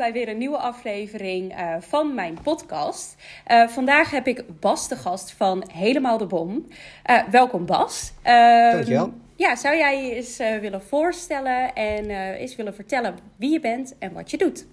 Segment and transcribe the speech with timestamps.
[0.00, 3.16] bij weer een nieuwe aflevering uh, van mijn podcast.
[3.50, 6.66] Uh, vandaag heb ik Bas de gast van Helemaal de Bom.
[7.10, 8.12] Uh, welkom Bas.
[8.22, 9.12] Dankjewel.
[9.36, 14.12] Ja, zou jij je eens willen voorstellen en eens willen vertellen wie je bent en
[14.12, 14.66] wat je doet?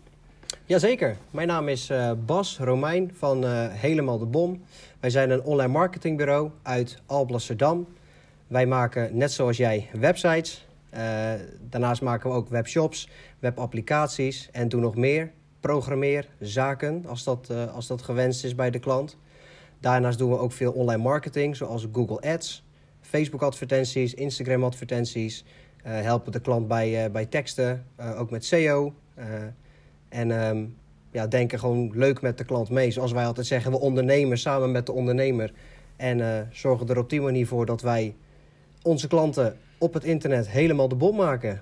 [0.65, 1.15] Jazeker.
[1.32, 1.91] Mijn naam is
[2.25, 4.64] Bas Romein van Helemaal de Bom.
[5.00, 7.87] Wij zijn een online marketingbureau uit Alblasserdam.
[8.47, 10.66] Wij maken, net zoals jij, websites
[11.61, 15.32] daarnaast maken we ook webshops, webapplicaties en doen nog meer.
[15.60, 19.18] Programmeerzaken, als dat, uh, als dat gewenst is bij de klant.
[19.79, 22.65] Daarnaast doen we ook veel online marketing, zoals Google Ads,
[23.02, 25.46] Facebook advertenties, Instagram advertenties.
[25.86, 27.86] Uh, helpen de klant bij, bij teksten,
[28.18, 28.93] ook met SEO.
[30.10, 30.75] en um,
[31.11, 32.91] ja, denken gewoon leuk met de klant mee.
[32.91, 35.52] Zoals wij altijd zeggen, we ondernemen samen met de ondernemer.
[35.95, 38.16] En zorgen er op die manier voor dat wij
[38.81, 41.61] onze klanten op het internet helemaal de bom maken.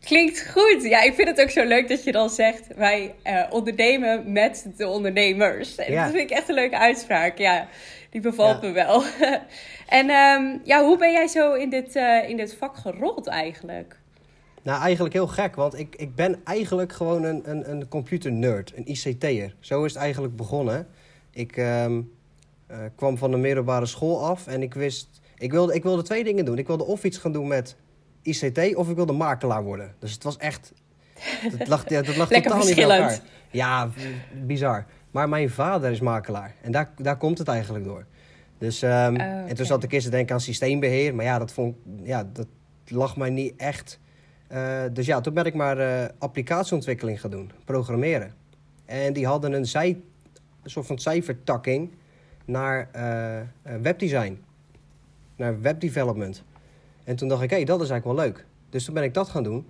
[0.00, 0.82] Klinkt goed.
[0.82, 4.66] Ja, ik vind het ook zo leuk dat je dan zegt: wij uh, ondernemen met
[4.76, 5.76] de ondernemers.
[5.76, 7.38] En Dat vind ik echt een leuke uitspraak.
[7.38, 7.68] Ja,
[8.10, 9.02] die bevalt me wel.
[9.98, 13.96] en um, ja, hoe ben jij zo in dit, uh, in dit vak gerold eigenlijk?
[14.62, 18.90] Nou, eigenlijk heel gek, want ik, ik ben eigenlijk gewoon een, een, een computer-nerd, een
[18.90, 19.54] ICT'er.
[19.60, 20.86] Zo is het eigenlijk begonnen.
[21.30, 22.12] Ik um,
[22.70, 26.24] uh, kwam van de middelbare school af en ik wist ik wilde, ik wilde twee
[26.24, 26.58] dingen doen.
[26.58, 27.76] Ik wilde of iets gaan doen met
[28.22, 29.94] ICT of ik wilde makelaar worden.
[29.98, 30.72] Dus het was echt...
[31.18, 33.20] Het lag, ja, dat lag totaal niet bij elkaar.
[33.50, 33.90] Ja,
[34.46, 34.86] bizar.
[35.10, 36.54] Maar mijn vader is makelaar.
[36.62, 38.06] En daar, daar komt het eigenlijk door.
[38.58, 39.46] Dus, um, oh, okay.
[39.46, 41.14] En toen zat ik eerst te denken aan systeembeheer.
[41.14, 42.46] Maar ja, dat, vond, ja, dat
[42.86, 44.00] lag mij niet echt...
[44.52, 47.50] Uh, dus ja, toen ben ik maar uh, applicatieontwikkeling gaan doen.
[47.64, 48.34] Programmeren.
[48.84, 50.00] En die hadden een, zij,
[50.62, 51.90] een soort van cijfertakking
[52.44, 54.42] naar uh, webdesign
[55.36, 56.42] naar webdevelopment.
[57.04, 58.46] En toen dacht ik, hé, hey, dat is eigenlijk wel leuk.
[58.68, 59.66] Dus toen ben ik dat gaan doen.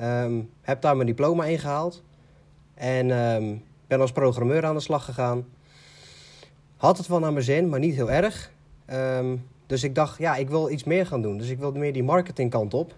[0.00, 2.02] Um, heb daar mijn diploma in gehaald.
[2.74, 5.46] En um, ben als programmeur aan de slag gegaan.
[6.76, 8.52] Had het wel naar mijn zin, maar niet heel erg.
[8.92, 11.38] Um, dus ik dacht, ja, ik wil iets meer gaan doen.
[11.38, 12.94] Dus ik wilde meer die marketingkant op.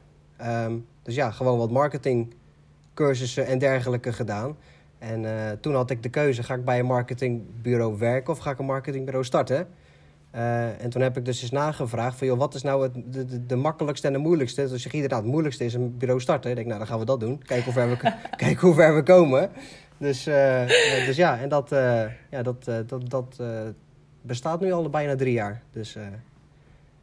[1.02, 4.56] dus ja, gewoon wat marketingcursussen en dergelijke gedaan.
[4.98, 8.50] En uh, toen had ik de keuze, ga ik bij een marketingbureau werken of ga
[8.50, 9.68] ik een marketingbureau starten?
[10.36, 13.24] Uh, en toen heb ik dus eens nagevraagd van, joh, wat is nou het, de,
[13.24, 14.68] de, de makkelijkste en de moeilijkste?
[14.68, 16.50] Dus je inderdaad, het moeilijkste is een bureau starten.
[16.50, 17.42] Ik denk, nou, dan gaan we dat doen.
[17.42, 17.96] Kijken hoe ver we,
[18.36, 19.50] kijken hoe ver we komen.
[19.98, 20.66] Dus, uh,
[21.06, 23.40] dus ja, en dat, uh, ja, dat, dat, dat
[24.22, 25.62] bestaat nu al bijna drie jaar.
[25.72, 25.96] Dus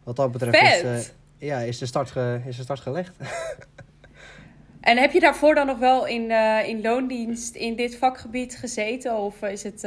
[0.04, 3.16] wat dat betreft is, ja, is, de start ge, is de start gelegd.
[4.82, 6.32] en heb je daarvoor dan nog wel in,
[6.66, 9.18] in loondienst in dit vakgebied gezeten?
[9.18, 9.84] Of is het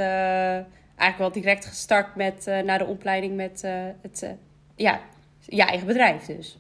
[0.96, 4.30] eigenlijk wel direct gestart met, uh, na de opleiding met uh, het, uh,
[4.74, 5.00] ja,
[5.38, 6.58] je eigen bedrijf dus.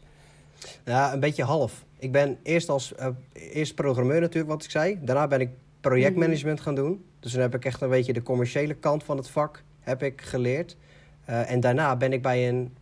[0.84, 1.84] Ja, een beetje half.
[1.98, 2.94] Ik ben eerst als
[3.32, 4.98] eerst programmeur natuurlijk, wat ik zei.
[5.00, 7.04] Daarna ben ik projectmanagement gaan doen.
[7.20, 10.20] Dus dan heb ik echt een beetje de commerciële kant van het vak heb ik
[10.20, 10.76] geleerd.
[11.24, 12.76] en daarna ben ik bij een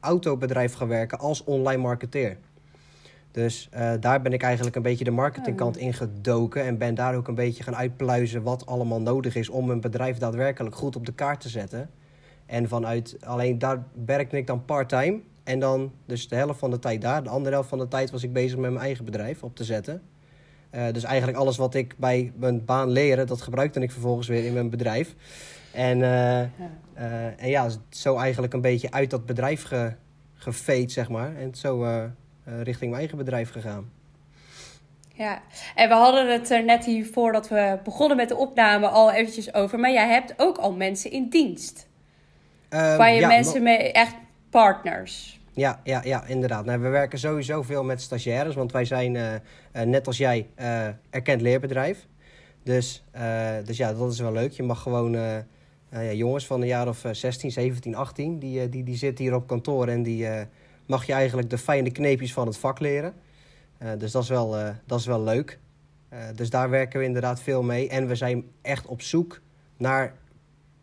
[0.00, 2.36] autobedrijf gaan werken als online marketeer.
[3.36, 6.64] Dus uh, daar ben ik eigenlijk een beetje de marketingkant in gedoken.
[6.64, 10.18] En ben daar ook een beetje gaan uitpluizen wat allemaal nodig is om een bedrijf
[10.18, 11.90] daadwerkelijk goed op de kaart te zetten.
[12.46, 15.20] En vanuit alleen daar werkte ik dan part-time.
[15.44, 17.22] En dan dus de helft van de tijd daar.
[17.22, 19.64] De andere helft van de tijd was ik bezig met mijn eigen bedrijf op te
[19.64, 20.02] zetten.
[20.74, 24.44] Uh, dus eigenlijk alles wat ik bij mijn baan leren, dat gebruikte ik vervolgens weer
[24.44, 25.14] in mijn bedrijf.
[25.72, 26.50] En, uh, ja.
[27.36, 29.92] en ja, zo eigenlijk een beetje uit dat bedrijf ge,
[30.34, 31.36] gefeed, zeg maar.
[31.36, 31.84] En zo
[32.46, 33.90] richting mijn eigen bedrijf gegaan.
[35.16, 35.42] Ja,
[35.74, 39.54] en we hadden het er net hier voordat we begonnen met de opname al eventjes
[39.54, 39.78] over.
[39.78, 41.88] Maar jij hebt ook al mensen in dienst.
[42.70, 44.14] Um, waar je ja, mensen mee, echt
[44.50, 45.40] partners.
[45.52, 46.64] Ja, ja, ja inderdaad.
[46.64, 50.48] Nou, we werken sowieso veel met stagiaires, want wij zijn, uh, uh, net als jij,
[50.58, 52.06] uh, erkend leerbedrijf.
[52.62, 53.04] Dus,
[53.64, 54.52] dus ja, dat is wel leuk.
[54.52, 55.12] Je mag gewoon
[55.90, 59.46] ja, jongens van een jaar of 16, 17, 18, die, die, die zitten hier op
[59.46, 60.28] kantoor en die
[60.86, 63.14] mag je eigenlijk de fijne kneepjes van het vak leren.
[63.82, 65.58] Uh, dus dat is wel, uh, dat is wel leuk.
[66.12, 67.88] Uh, dus daar werken we inderdaad veel mee.
[67.88, 69.40] En we zijn echt op zoek
[69.76, 70.14] naar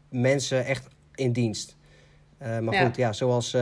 [0.10, 1.76] mensen echt in dienst.
[2.38, 2.86] maar ja.
[2.86, 3.58] goed, ja, zoals,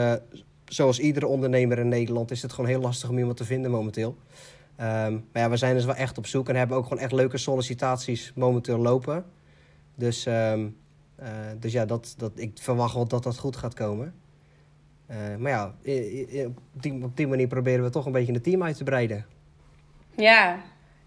[0.66, 4.18] zoals iedere ondernemer in Nederland is het gewoon heel lastig om iemand te vinden momenteel.
[4.82, 7.12] Um, maar ja, we zijn dus wel echt op zoek en hebben ook gewoon echt
[7.12, 9.26] leuke sollicitaties momenteel lopen.
[9.96, 10.78] Dus, um,
[11.60, 14.14] dus ja, dat, dat, ik verwacht wel dat dat goed gaat komen.
[15.12, 15.66] Uh, maar ja,
[16.46, 19.26] op die, op die manier proberen we toch een beetje het team uit te breiden.
[20.16, 20.58] Ja,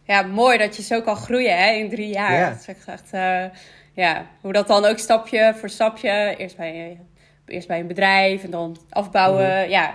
[0.02, 2.32] ja mooi dat je zo kan groeien hè, in drie jaar.
[2.32, 2.50] Ja.
[2.50, 3.44] Dat is echt, uh,
[3.92, 7.00] ja, hoe dat dan ook stapje voor stapje, eerst bij,
[7.46, 9.46] eerst bij een bedrijf en dan afbouwen.
[9.46, 9.70] Mm -hmm.
[9.70, 9.90] Ja,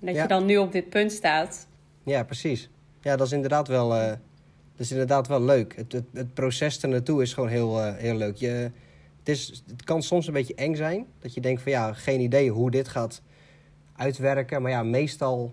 [0.00, 0.22] en dat ja.
[0.22, 1.66] je dan nu op dit punt staat.
[2.04, 2.70] Ja, precies.
[3.00, 4.12] Ja, dat is inderdaad wel, uh,
[4.76, 5.76] is inderdaad wel leuk.
[5.76, 8.36] Het, het, het proces er naartoe is gewoon heel, uh, heel leuk.
[8.36, 8.70] Je,
[9.18, 11.06] het, is, het kan soms een beetje eng zijn.
[11.18, 13.22] Dat je denkt van ja, geen idee hoe dit gaat
[13.98, 14.62] uitwerken.
[14.62, 15.52] Maar ja, meestal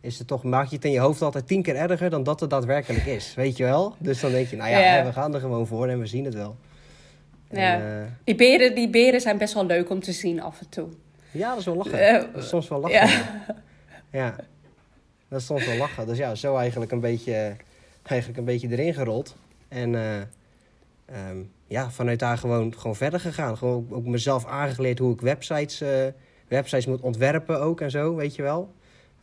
[0.00, 2.40] is het toch, maak je het in je hoofd altijd tien keer erger dan dat
[2.40, 3.34] het daadwerkelijk is.
[3.42, 3.94] Weet je wel?
[3.98, 6.34] Dus dan denk je, nou ja, we gaan er gewoon voor en we zien het
[6.34, 6.56] wel.
[7.50, 7.74] Ja.
[7.74, 10.68] En, uh, die, beren, die beren zijn best wel leuk om te zien af en
[10.68, 10.88] toe.
[11.30, 12.14] Ja, dat is wel lachen.
[12.14, 13.08] Uh, dat is soms wel lachen.
[13.08, 13.54] Ja.
[14.20, 14.36] ja.
[15.28, 16.06] Dat is soms wel lachen.
[16.06, 17.56] Dus ja, zo eigenlijk een beetje,
[18.02, 19.36] eigenlijk een beetje erin gerold.
[19.68, 20.16] En uh,
[21.30, 23.56] um, ja, vanuit daar gewoon, gewoon verder gegaan.
[23.56, 25.82] Gewoon ook mezelf aangeleerd hoe ik websites,
[26.50, 28.72] websites moet ontwerpen ook en zo, weet je wel.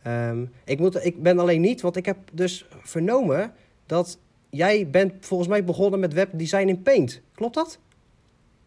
[0.06, 3.52] Um, ik, moet, ik ben alleen niet, want ik heb dus vernomen
[3.86, 4.18] dat
[4.50, 7.20] jij bent volgens mij begonnen met webdesign in Paint.
[7.34, 7.78] Klopt dat?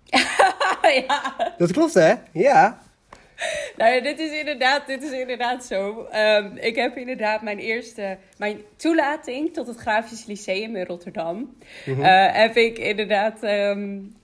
[1.08, 1.54] ja.
[1.58, 2.14] Dat klopt, hè?
[2.32, 2.82] Ja.
[3.78, 6.08] Nou ja, dit is inderdaad, dit is inderdaad zo.
[6.16, 11.38] Um, ik heb inderdaad mijn eerste, mijn toelating tot het Grafisch Lyceum in Rotterdam.
[11.38, 11.56] Mm
[11.86, 12.00] -hmm.
[12.00, 14.16] uh, heb ik inderdaad um,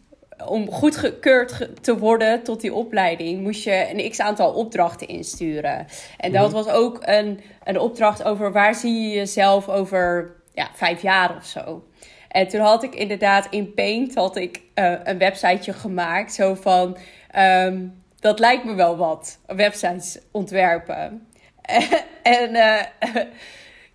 [0.45, 5.85] om goedgekeurd te worden tot die opleiding, moest je een x aantal opdrachten insturen.
[6.17, 11.01] En dat was ook een, een opdracht over waar zie je jezelf over ja, vijf
[11.01, 11.83] jaar of zo.
[12.27, 16.33] En toen had ik inderdaad in Paint had ik, uh, een websiteje gemaakt.
[16.33, 16.97] Zo van,
[17.37, 21.27] um, dat lijkt me wel wat, websites ontwerpen.
[22.23, 22.81] en uh,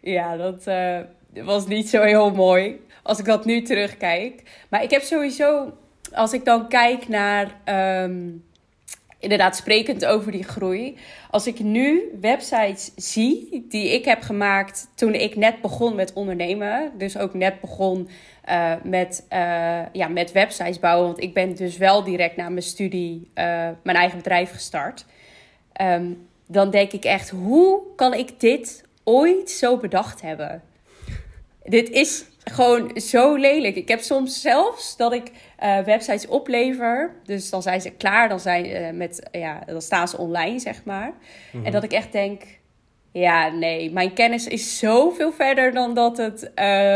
[0.17, 0.99] ja, dat uh,
[1.45, 4.43] was niet zo heel mooi als ik dat nu terugkijk.
[4.69, 5.73] Maar ik heb sowieso
[6.15, 7.61] als ik dan kijk naar,
[8.05, 8.45] um,
[9.19, 10.99] inderdaad sprekend over die groei.
[11.31, 16.93] Als ik nu websites zie die ik heb gemaakt toen ik net begon met ondernemen.
[16.99, 18.09] Dus ook net begon
[18.49, 19.39] uh, met, uh,
[19.93, 21.07] ja, met websites bouwen.
[21.07, 23.45] Want ik ben dus wel direct na mijn studie uh,
[23.83, 25.05] mijn eigen bedrijf gestart.
[25.81, 30.63] Um, dan denk ik echt, hoe kan ik dit ooit zo bedacht hebben?
[31.65, 33.77] Dit is gewoon zo lelijk.
[33.77, 35.31] Ik heb soms zelfs dat ik
[35.63, 37.15] uh, websites oplever.
[37.25, 40.85] Dus dan zijn ze klaar, dan, zijn, uh, met, ja, dan staan ze online, zeg
[40.85, 41.07] maar.
[41.07, 41.15] Mm
[41.51, 41.65] -hmm.
[41.65, 42.43] En dat ik echt denk...
[43.15, 46.51] Ja, nee, mijn kennis is zoveel verder dan dat het,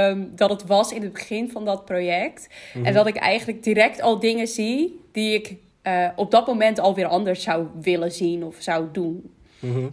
[0.09, 2.49] um, dat het was in het begin van dat project.
[2.49, 2.85] Mm -hmm.
[2.85, 7.07] En dat ik eigenlijk direct al dingen zie die ik uh, op dat moment alweer
[7.07, 9.35] anders zou willen zien of zou doen.
[9.59, 9.91] Mm -hmm.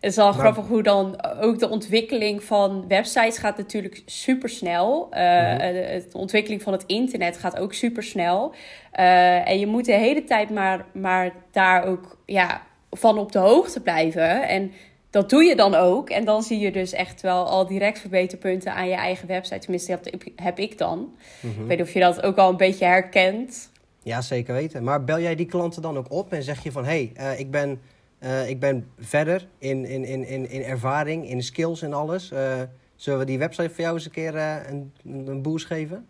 [0.00, 5.08] Het is wel grappig hoe dan ook de ontwikkeling van websites gaat natuurlijk super snel.
[5.12, 5.58] Uh, mm-hmm.
[5.58, 8.54] De ontwikkeling van het internet gaat ook super snel.
[8.98, 13.38] Uh, en je moet de hele tijd maar, maar daar ook ja, van op de
[13.38, 14.48] hoogte blijven.
[14.48, 14.72] En
[15.10, 16.10] dat doe je dan ook.
[16.10, 19.58] En dan zie je dus echt wel al direct verbeterpunten aan je eigen website.
[19.58, 21.14] Tenminste, dat heb ik dan.
[21.40, 21.62] Mm-hmm.
[21.62, 23.70] Ik weet niet of je dat ook al een beetje herkent.
[24.02, 24.84] Ja, zeker weten.
[24.84, 26.84] Maar bel jij die klanten dan ook op en zeg je van...
[26.84, 27.80] hé, hey, ik ben
[28.20, 32.30] uh, ik ben verder in, in, in, in, ervaring, in skills en alles.
[32.32, 32.62] Uh,
[32.96, 36.06] zullen we die website voor jou eens een keer uh, een, een boost geven?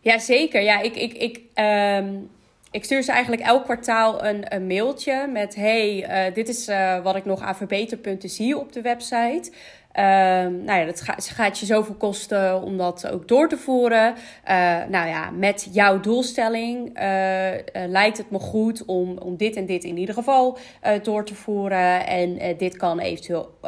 [0.00, 0.62] Ja, zeker.
[0.62, 1.40] Ja, ik, ik, ik,
[1.98, 2.30] um,
[2.70, 5.54] ik stuur ze eigenlijk elk kwartaal een, een mailtje met...
[5.54, 6.66] hey, dit is
[7.02, 9.50] wat ik nog aan verbeterpunten zie op de website.
[9.98, 14.14] Um, nou ja, dat gaat, gaat, je zoveel kosten om dat ook door te voeren.
[14.48, 16.92] Uh, nou ja, met jouw doelstelling uh,
[17.86, 20.58] lijkt het me goed om, om dit en dit in ieder geval
[21.02, 22.06] door te voeren.
[22.06, 23.58] En dit kan eventueel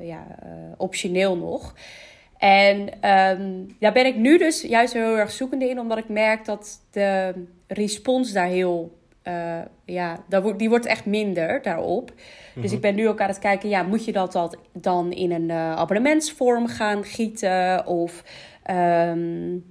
[0.00, 0.26] ja,
[0.76, 1.74] optioneel nog.
[2.38, 2.88] En
[3.78, 7.34] daar ben ik nu dus juist heel erg zoekende in, omdat ik merk dat de
[7.66, 8.92] respons daar heel
[9.28, 10.24] uh, ja,
[10.56, 12.12] die wordt echt minder daarop.
[12.54, 12.74] Dus mhm.
[12.74, 15.48] ik ben nu ook aan het kijken, ja, moet je dat, dat dan in een
[15.48, 17.86] uh, abonnementsvorm gaan gieten?
[17.86, 18.24] Of
[18.70, 19.64] um,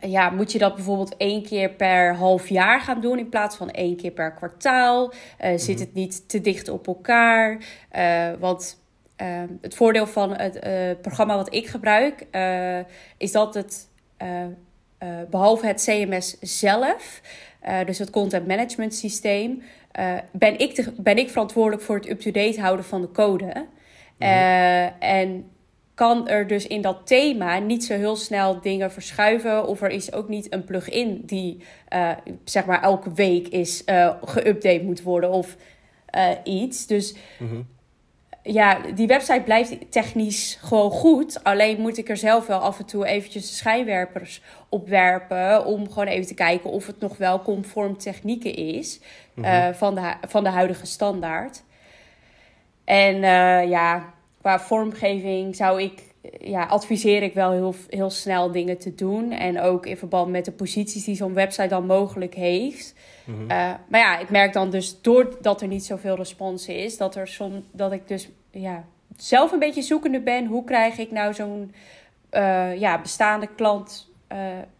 [0.00, 3.70] ja, moet je dat bijvoorbeeld één keer per half jaar gaan doen in plaats van
[3.70, 5.12] één keer per kwartaal?
[5.44, 5.84] Uh, zit mhm.
[5.84, 7.58] het niet te dicht op elkaar?
[8.38, 8.78] want
[9.60, 10.60] het voordeel van het
[11.00, 12.26] programma wat ik gebruik
[13.16, 13.88] is dat het,
[15.30, 17.20] behalve het CMS zelf,
[17.68, 19.62] uh, dus het content management systeem,
[19.98, 23.44] uh, ben, ik ben ik verantwoordelijk voor het up-to-date houden van de code.
[23.44, 24.28] Mm -hmm.
[24.28, 25.50] uh, en
[25.94, 29.66] kan er dus in dat thema niet zo heel snel dingen verschuiven.
[29.66, 31.62] Of er is ook niet een plugin die
[32.44, 33.84] zeg maar elke week is
[34.24, 35.56] geüpdate moet worden of
[36.44, 36.86] iets.
[36.86, 37.66] Dus mm -hmm
[38.52, 41.44] ja, die website blijft technisch gewoon goed.
[41.44, 45.64] Alleen moet ik er zelf wel af en toe eventjes de schijnwerpers op werpen.
[45.64, 49.00] Om gewoon even te kijken of het nog wel conform technieken is.
[49.34, 49.52] Mm -hmm.
[49.52, 51.62] uh, van, de, van de huidige standaard.
[52.84, 56.02] En uh, ja, qua vormgeving zou ik,
[56.40, 59.32] ja, adviseer ik wel heel, heel snel dingen te doen.
[59.32, 62.94] En ook in verband met de posities die zo'n website dan mogelijk heeft.
[63.24, 63.42] Mm -hmm.
[63.42, 63.48] uh,
[63.88, 67.64] maar ja, ik merk dan dus doordat er niet zoveel respons is, dat, er som,
[67.72, 68.84] dat ik dus ja,
[69.16, 70.46] zelf een beetje zoekende ben.
[70.46, 71.74] Hoe krijg ik nou zo'n
[72.78, 74.10] ja, bestaande klant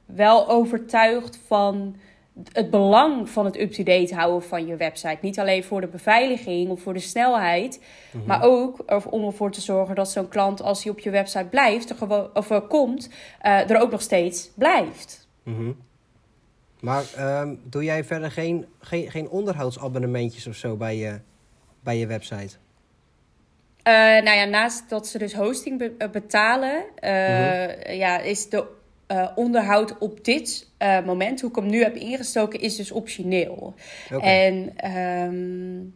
[0.06, 1.96] wel overtuigd van
[2.52, 5.18] het belang van het up-to-date houden van je website.
[5.20, 8.26] Niet alleen voor de beveiliging of voor de snelheid, mhm.
[8.26, 11.90] maar ook om ervoor te zorgen dat zo'n klant, als hij op je website blijft,
[11.90, 13.08] er of er komt,
[13.42, 15.28] uh, er ook nog steeds blijft.
[15.42, 15.72] Mhm.
[16.80, 21.20] Maar um, doe jij verder geen, geen, geen onderhoudsabonnementjes of zo bij je,
[21.80, 22.56] bij je website?
[23.84, 28.66] Uh, nou ja, naast dat ze dus hosting eh, betalen, uh, ja, is de
[29.34, 30.68] onderhoud op dit
[31.04, 33.75] moment, hoe ik hem nu heb ingestoken, is dus optioneel.
[34.20, 35.94] En um,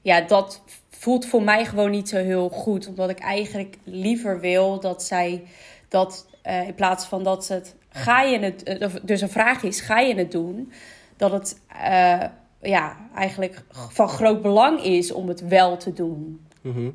[0.00, 2.86] ja, dat voelt voor mij gewoon niet zo heel goed.
[2.88, 5.42] Omdat ik eigenlijk liever wil dat zij
[5.88, 9.80] dat uh, in plaats van dat ze het ga je het, dus een vraag is,
[9.80, 10.72] ga je het doen?
[11.16, 11.60] Dat het
[12.60, 16.40] ja, eigenlijk van groot belang is om het wel te doen.
[16.62, 16.94] Mm -hmm.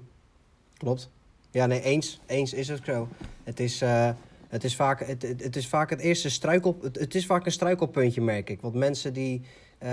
[0.77, 1.09] Klopt.
[1.51, 3.07] Ja, nee, eens, eens is het zo.
[3.43, 3.83] Het is,
[4.47, 6.77] het is vaak het, het, is vaak het eerste struikel...
[6.81, 8.61] Het, het, is vaak een struikelpuntje, merk ik.
[8.61, 9.41] Want mensen die...
[9.83, 9.89] Uh,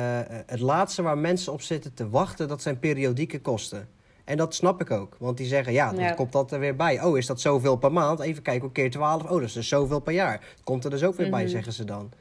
[0.46, 3.88] het laatste waar mensen op zitten te wachten, dat zijn periodieke kosten.
[4.24, 5.16] En dat snap ik ook.
[5.18, 7.02] Want die zeggen, ja, dan komt dat er weer bij.
[7.02, 8.20] Oh, is dat zoveel per maand?
[8.20, 9.22] Even kijken, keer 12.
[9.22, 10.40] Oh, dat is dus zoveel per jaar.
[10.64, 11.50] Komt er dus ook weer bij, mhm.
[11.50, 12.12] zeggen ze dan.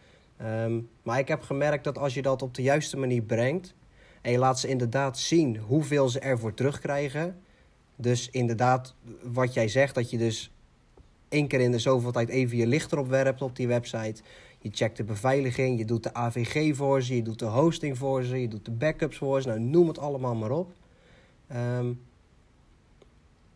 [0.41, 3.73] Um, maar ik heb gemerkt dat als je dat op de juiste manier brengt...
[4.23, 7.41] en je laat ze inderdaad zien hoeveel ze ervoor terugkrijgen...
[7.95, 10.51] dus inderdaad, wat jij zegt, dat je dus
[11.29, 14.21] één keer in de zoveel tijd even je licht erop werpt op die website.
[14.59, 18.23] Je checkt de beveiliging, je doet de AVG voor ze, je doet de hosting voor
[18.23, 19.47] ze, je doet de backups voor ze.
[19.47, 20.71] Nou, noem het allemaal maar op.
[21.47, 21.93] Ehm,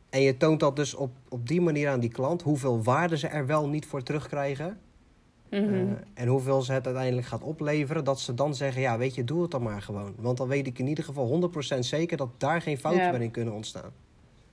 [0.10, 3.28] en je toont dat dus op, op die manier aan die klant, hoeveel waarde ze
[3.28, 4.80] er wel niet voor terugkrijgen.
[5.52, 9.24] Mm en hoeveel ze het uiteindelijk gaat opleveren, dat ze dan zeggen: Ja, weet je,
[9.24, 10.14] doe het dan maar gewoon.
[10.18, 13.12] Want dan weet ik in ieder geval 100% zeker dat daar geen fouten ja.
[13.12, 13.92] meer in kunnen ontstaan.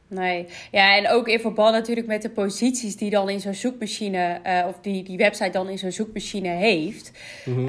[0.09, 4.41] Nee, ja, en ook in verband natuurlijk met de posities die dan in zo'n zoekmachine,
[4.47, 7.13] uh, of die die website dan in zo'n zoekmachine heeft.
[7.45, 7.69] Mm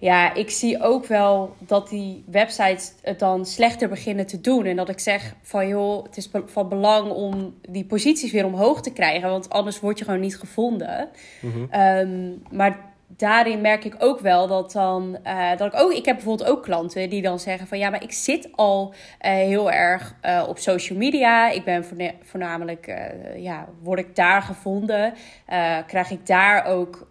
[0.00, 4.64] ja, ik zie ook wel dat die websites het dan slechter beginnen te doen.
[4.64, 8.80] En dat ik zeg van joh, het is van belang om die posities weer omhoog
[8.80, 11.08] te krijgen, want anders word je gewoon niet gevonden.
[11.40, 16.04] Mm um, maar daarin merk ik ook wel dat dan uh, dat ik ook ik
[16.04, 19.70] heb bijvoorbeeld ook klanten die dan zeggen van ja maar ik zit al uh, heel
[19.70, 21.50] erg uh, op social media.
[21.50, 21.84] Ik ben
[22.22, 22.94] voornamelijk
[23.36, 25.14] ja word ik daar gevonden
[25.86, 27.08] krijg ik daar ook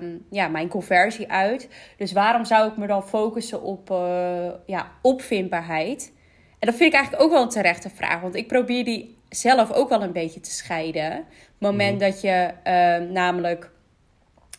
[0.00, 1.68] um, ja mijn conversie uit.
[1.96, 3.88] Dus waarom zou ik me dan focussen op
[4.66, 6.12] ja opvindbaarheid?
[6.58, 9.72] En dat vind ik eigenlijk ook wel een terechte vraag want ik probeer die zelf
[9.72, 11.12] ook wel een beetje te scheiden.
[11.12, 11.26] Het
[11.58, 11.98] moment mm.
[11.98, 13.70] dat je ehm, namelijk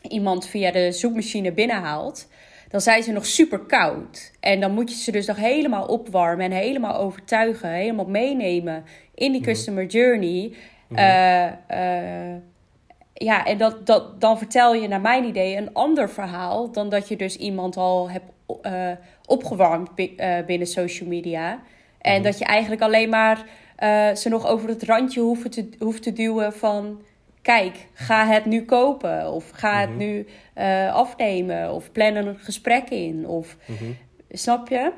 [0.02, 2.28] iemand via de zoekmachine binnenhaalt,
[2.70, 4.32] dan zijn ze nog super koud.
[4.40, 8.84] En dan moet je ze dus nog helemaal opwarmen en helemaal overtuigen, helemaal meenemen
[9.16, 9.50] in die mhm.
[9.50, 10.54] customer journey.
[10.88, 11.00] Mhm.
[11.00, 12.36] Eh, uh,
[13.14, 17.08] ja, en dat, dat, dan vertel je naar mijn idee een ander verhaal dan dat
[17.08, 18.32] je dus iemand al hebt
[18.66, 18.92] uh,
[19.26, 19.90] opgewarmd
[20.46, 21.62] binnen social media.
[22.02, 22.24] En mhm.
[22.24, 23.46] dat je eigenlijk alleen maar
[24.16, 27.02] ze nog over het randje hoeft te, hoeft te duwen van
[27.42, 29.98] kijk, ga het nu kopen of ga het mhm.
[29.98, 30.28] nu
[30.58, 33.28] uh, afnemen of plan een gesprek in.
[33.28, 33.92] Of, mhm.
[34.32, 34.92] Snap je?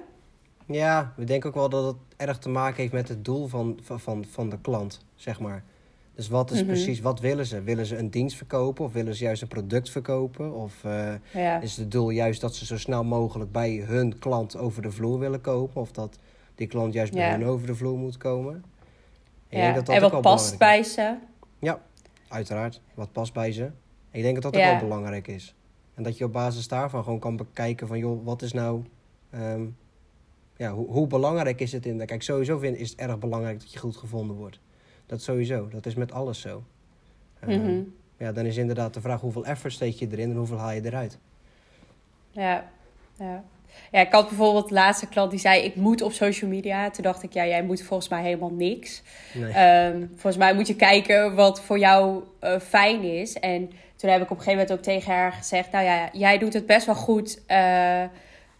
[0.65, 1.95] Ja, we denken ook wel dat het
[2.27, 5.63] erg te maken heeft met het doel van, van, van de klant, zeg maar.
[6.15, 6.67] Dus wat is mhm.
[6.67, 7.61] precies, wat willen ze?
[7.61, 10.53] Willen ze een dienst verkopen of willen ze juist een product verkopen?
[10.53, 14.81] Of uh, is het doel juist dat ze zo snel mogelijk bij hun klant over
[14.81, 15.81] de vloer willen kopen?
[15.81, 16.17] Of dat
[16.55, 18.63] die klant juist bij hun over de vloer moet komen?
[19.49, 19.73] ja.
[19.73, 21.15] dat dat en wat past bij ze?
[21.59, 21.81] Ja,
[22.31, 23.69] uiteraard, wat past bij ze.
[24.11, 25.55] ik denk dat dat ook wel belangrijk is.
[25.93, 28.83] En dat je op basis daarvan gewoon kan bekijken van, joh, wat is nou...
[29.29, 29.65] Ehm,
[30.57, 32.05] ja, hoe, hoe, belangrijk is het in...
[32.05, 34.59] Kijk, sowieso vind, is het erg belangrijk dat je goed gevonden wordt.
[35.05, 35.67] Dat sowieso.
[35.67, 36.63] Dat is met alles zo.
[37.47, 40.71] Um, Ja, dan is inderdaad de vraag hoeveel effort steek je erin en hoeveel haal
[40.71, 41.19] je eruit.
[42.29, 42.69] Ja,
[43.17, 43.43] ja.
[43.91, 46.89] Ja, ik had bijvoorbeeld de laatste klant die zei: Ik moet op social media.
[46.89, 49.01] Toen dacht ik: Ja, jij moet volgens mij helemaal niks.
[49.33, 49.51] Nee.
[49.51, 53.39] Ehm, volgens mij moet je kijken wat voor jou uh, fijn is.
[53.39, 56.37] En toen heb ik op een gegeven moment ook tegen haar gezegd: Nou ja, jij
[56.37, 57.41] doet het best wel goed.
[57.47, 58.03] Uh,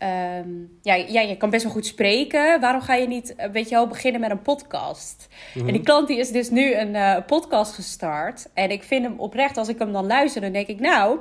[0.03, 2.60] Um, ja, ja, je kan best wel goed spreken.
[2.60, 5.27] Waarom ga je niet, eh, weet je wel, beginnen met een podcast?
[5.55, 5.84] En die mhm.
[5.84, 8.50] klant die is dus nu een uh, podcast gestart.
[8.53, 11.20] En ik vind hem oprecht, als ik hem dan luister, dan denk ik, nou,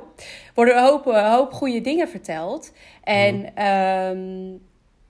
[0.53, 2.73] worden een hoop, een hoop goede dingen verteld.
[3.03, 4.61] En, mm um,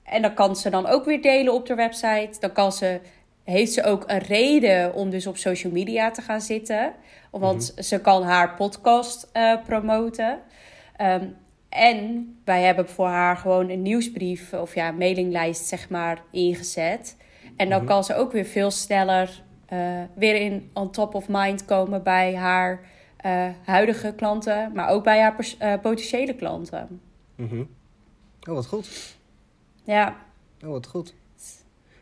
[0.04, 2.40] en dan kan ze dan ook weer delen op de website.
[2.40, 3.00] Dan kan ze,
[3.44, 6.94] heeft ze ook een reden om dus op social media te gaan zitten.
[7.30, 7.84] Want mhm.
[7.84, 10.40] ze kan haar podcast uh, promoten.
[11.01, 11.36] Um,
[11.72, 17.18] en wij hebben voor haar gewoon een nieuwsbrief of ja, mailinglijst zeg maar ingezet.
[17.58, 17.88] En dan mhm.
[17.88, 19.44] kan ze ook weer veel sneller
[20.13, 22.80] weer in on top of mind komen bij haar
[23.66, 25.36] huidige klanten, maar ook bij haar
[25.82, 27.01] potentiële klanten.
[27.36, 27.68] Mm
[28.50, 29.18] Oh, wat goed.
[29.84, 30.16] Ja.
[30.63, 31.13] Oh, wat goed.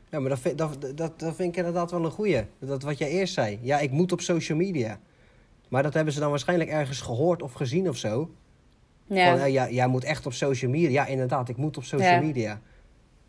[0.10, 2.46] Ja, maar dat vind, dat, dat, dat vind ik inderdaad wel een goeie.
[2.60, 3.60] Dat wat jij eerst zei.
[3.62, 5.00] Ja, ik moet op social media.
[5.70, 8.32] Maar dat hebben ze dan waarschijnlijk ergens gehoord of gezien of zo.
[9.10, 9.38] Ja.
[9.38, 10.90] Van, jij moet echt op social media.
[10.90, 12.60] Ja, inderdaad, ik moet op social media.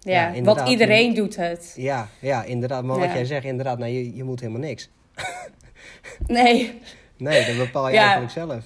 [0.00, 1.74] Ja, ja want iedereen doet het.
[1.76, 2.84] Ja, ja inderdaad.
[2.84, 4.90] Maar wat jij zegt, inderdaad, nou, je, je moet helemaal niks.
[6.26, 6.80] nee.
[7.16, 8.64] Nee, dat bepaal je eigenlijk zelf.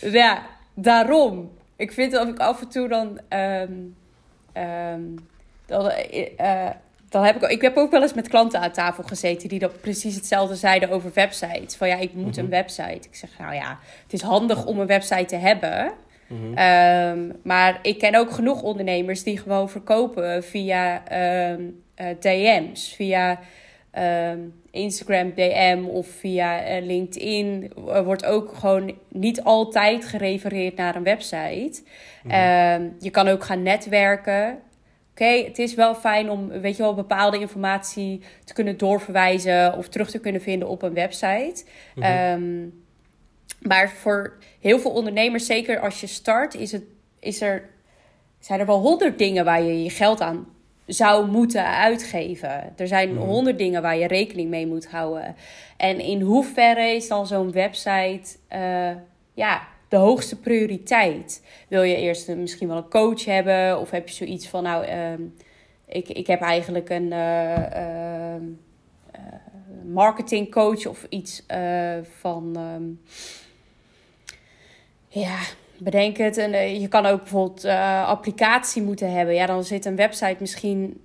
[0.00, 1.50] Ja, daarom.
[1.76, 3.20] Ik vind dat ik af en toe dan...
[3.28, 3.96] Um,
[4.62, 5.14] um,
[5.66, 5.94] dat,
[6.40, 6.70] uh,
[7.08, 9.80] dan heb ik, ik heb ook wel eens met klanten aan tafel gezeten die dat
[9.80, 11.76] precies hetzelfde zeiden over websites.
[11.76, 12.52] Van ja, ik moet een mhm.
[12.52, 13.08] website.
[13.08, 15.92] Ik zeg, nou ja, het is handig om een website te hebben.
[16.28, 16.54] Mhm.
[16.54, 21.02] Ehm, maar ik ken ook genoeg ondernemers die gewoon verkopen via
[21.52, 23.40] um, uh, DM's, via
[23.90, 24.38] ehm,
[24.70, 27.72] Instagram DM of via uh, LinkedIn.
[27.88, 31.82] Er wordt ook gewoon niet altijd gerefereerd naar een website.
[32.22, 32.88] Mhm.
[33.00, 34.58] je kan ook gaan netwerken.
[35.10, 39.88] Oké, het is wel fijn om, weet je wel, bepaalde informatie te kunnen doorverwijzen of
[39.88, 41.64] terug te kunnen vinden op een website.
[41.94, 42.84] Mm
[43.60, 46.82] maar voor heel veel ondernemers, zeker als je start, is het,
[47.20, 47.68] is er,
[48.38, 50.46] zijn er wel honderd dingen waar je je geld aan
[50.86, 52.72] zou moeten uitgeven.
[52.76, 53.22] Er zijn mhm.
[53.22, 55.36] honderd dingen waar je rekening mee moet houden.
[55.76, 58.90] En in hoeverre is dan zo'n website uh,
[59.34, 61.44] ja, de hoogste prioriteit?
[61.68, 63.80] Wil je eerst misschien wel een coach hebben?
[63.80, 65.26] Of heb je zoiets van, nou, uh,
[65.86, 68.34] ik, ik heb eigenlijk een uh,
[69.84, 71.42] marketingcoach of iets
[72.20, 72.56] van...
[72.58, 73.00] Um,
[75.20, 75.38] ja,
[75.78, 76.36] bedenk het.
[76.36, 79.34] En uh, je kan ook bijvoorbeeld uh, applicatie moeten hebben.
[79.34, 81.00] Ja, dan zit een website misschien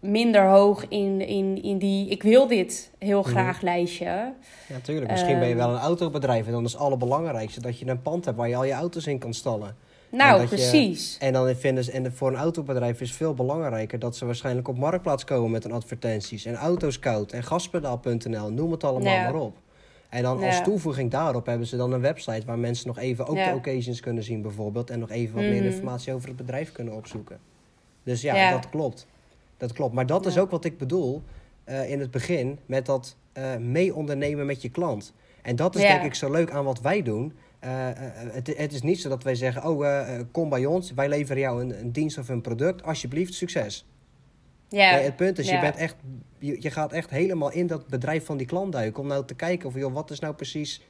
[0.00, 3.28] minder hoog in, in, in die ik wil dit heel mhm.
[3.28, 4.04] graag lijstje.
[4.04, 4.34] Ja,
[4.68, 5.10] natuurlijk.
[5.10, 8.24] Misschien ben je wel een autobedrijf en dan is het allerbelangrijkste dat je een pand
[8.24, 9.76] hebt waar je al je auto's in kan stallen.
[10.10, 11.18] Nou, en precies.
[11.18, 14.68] en dan vinden ze, en voor een autobedrijf is het veel belangrijker dat ze waarschijnlijk
[14.68, 16.44] op marktplaats komen met een advertenties.
[16.44, 19.56] En Autoscout en gaspedaal.nl, noem het allemaal maar op.
[20.08, 23.36] En dan als toevoeging daarop hebben ze dan een website waar mensen nog even ook
[23.36, 24.90] de occasions kunnen zien bijvoorbeeld.
[24.90, 25.64] En nog even wat meer mhm.
[25.64, 27.38] informatie over het bedrijf kunnen opzoeken.
[28.02, 29.06] Dus ja, dat klopt.
[29.56, 29.94] Dat klopt.
[29.94, 31.22] Maar dat is ook wat ik bedoel
[31.68, 35.12] uh, in het begin met dat uh, mee ondernemen met je klant.
[35.42, 37.32] En dat is denk ik zo leuk aan wat wij doen.
[37.66, 37.72] Uh,
[38.32, 41.62] het, het, is niet zo dat wij zeggen, oh kom bij ons, wij leveren jou
[41.62, 43.86] een, een dienst of een product, alsjeblieft, succes.
[44.68, 44.98] Ja.
[44.98, 45.96] het punt is, je, bent echt,
[46.38, 49.02] je, je, gaat echt helemaal in dat bedrijf van die klant duiken.
[49.02, 50.86] Om nou te kijken of, joh, wat is nou precies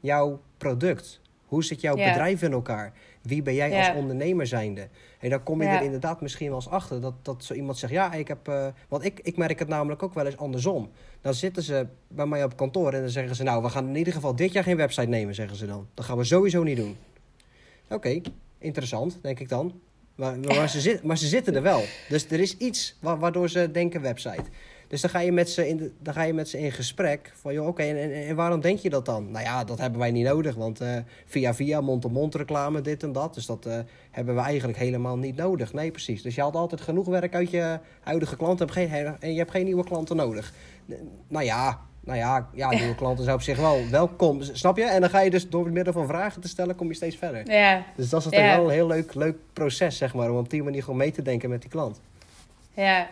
[0.00, 1.20] jouw product?
[1.44, 2.92] Hoe zit jouw bedrijf in elkaar?
[3.24, 4.88] Wie ben jij als ondernemer zijnde?
[5.20, 7.92] En dan kom je er inderdaad misschien wel eens achter dat, dat zo iemand zegt...
[7.92, 8.48] ja, ik heb...
[8.48, 10.90] Uh, want ik, ik merk het namelijk ook wel eens andersom.
[11.20, 13.42] Dan zitten ze bij mij op kantoor en dan zeggen ze...
[13.42, 15.86] nou, we gaan in ieder geval dit jaar geen website nemen, zeggen ze dan.
[15.94, 16.96] Dat gaan we sowieso niet doen.
[17.88, 18.20] Oké,
[18.58, 19.80] interessant, denk ik dan.
[20.14, 21.82] Maar, maar, ze maar ze zitten er wel.
[22.08, 24.44] Dus er is iets waardoor ze denken website.
[24.94, 27.32] Dus dan ga je met ze in, dan ga je met ze in gesprek.
[27.34, 29.30] Van joh, oké, en, en, waarom denk je dat dan?
[29.30, 30.54] Nou ja, dat hebben wij niet nodig.
[30.54, 33.34] Want uh, via via, mond-to-mond reclame, dit en dat.
[33.34, 33.78] Dus dat uh,
[34.10, 35.72] hebben we eigenlijk helemaal niet nodig.
[35.72, 36.22] Nee, precies.
[36.22, 38.68] Dus je haalt altijd genoeg werk uit je huidige klanten.
[39.20, 40.52] En je hebt geen nieuwe klanten nodig.
[41.28, 44.42] Nou ja, nou ja, ja, nieuwe klanten zijn op zich wel welkom.
[44.42, 44.84] Snap je?
[44.84, 47.16] En dan ga je dus door het middel van vragen te stellen, kom je steeds
[47.16, 47.50] verder.
[47.50, 47.84] Ja.
[47.96, 48.56] Dus dat is ja.
[48.56, 51.22] wel een heel leuk, leuk proces, zeg maar, om op die manier gewoon mee te
[51.22, 52.00] denken met die klant.
[52.74, 53.08] Ja.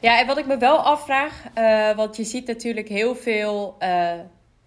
[0.00, 4.12] Ja, en wat ik me wel afvraag, uh, want je ziet natuurlijk heel veel uh,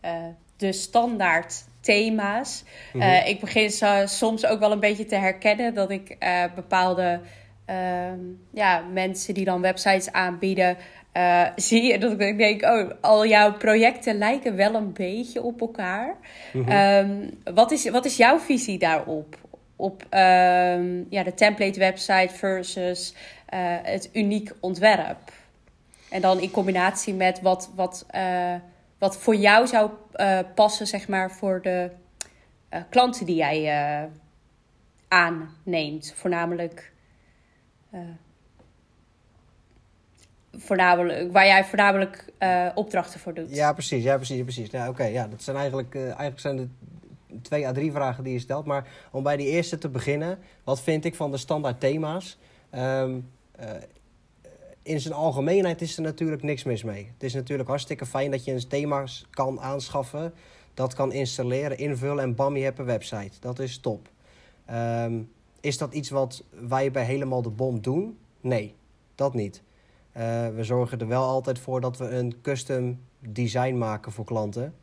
[0.06, 0.12] uh,
[0.58, 2.64] de standaard thema's.
[2.94, 3.28] Mhm.
[3.28, 3.72] ik begin
[4.06, 6.18] soms ook wel een beetje te herkennen dat ik
[6.56, 7.20] bepaalde
[7.66, 8.20] ehm,
[8.54, 10.78] ja, mensen die dan websites aanbieden,
[11.56, 16.16] zie je dat ik denk, oh, al jouw projecten lijken wel een beetje op elkaar.
[16.54, 16.70] Mhm.
[16.70, 19.38] Ehm, wat, is, wat is jouw visie daarop?
[19.76, 23.14] Op um, ja, de template website versus
[23.54, 25.32] uh, het uniek ontwerp.
[26.10, 28.56] En dan in combinatie met wat, wat, uh,
[28.98, 29.90] wat voor jou zou
[30.56, 31.92] passen, zeg maar, voor de
[32.90, 34.10] klanten die jij
[35.08, 36.14] aanneemt.
[36.16, 36.92] Voornamelijk
[40.52, 42.26] voornamelijk, waar jij voornamelijk
[42.76, 43.56] opdrachten voor doet.
[43.56, 44.04] Ja, precies.
[44.04, 44.70] Ja, precies, precies.
[44.70, 46.68] Ja, Oké, ja, dat zijn eigenlijk, eigenlijk zijn de
[47.42, 48.66] twee à drie vragen die je stelt.
[48.66, 52.38] Maar om bij die eerste te beginnen, wat vind ik van de standaard thema's?
[52.76, 53.16] Uh,
[54.84, 57.10] in zijn algemeenheid is er natuurlijk niks mis mee.
[57.14, 60.34] Het is natuurlijk hartstikke fijn dat je een thema's kan aanschaffen,
[60.74, 63.40] dat kan installeren, invullen en bam, je hebt een website.
[63.40, 64.10] Dat is top.
[64.72, 68.18] Um, is dat iets wat wij bij helemaal de bom doen?
[68.42, 68.76] Nee,
[69.16, 69.62] dat niet.
[70.18, 74.74] Uh, we zorgen er wel altijd voor dat we een custom design maken voor klanten.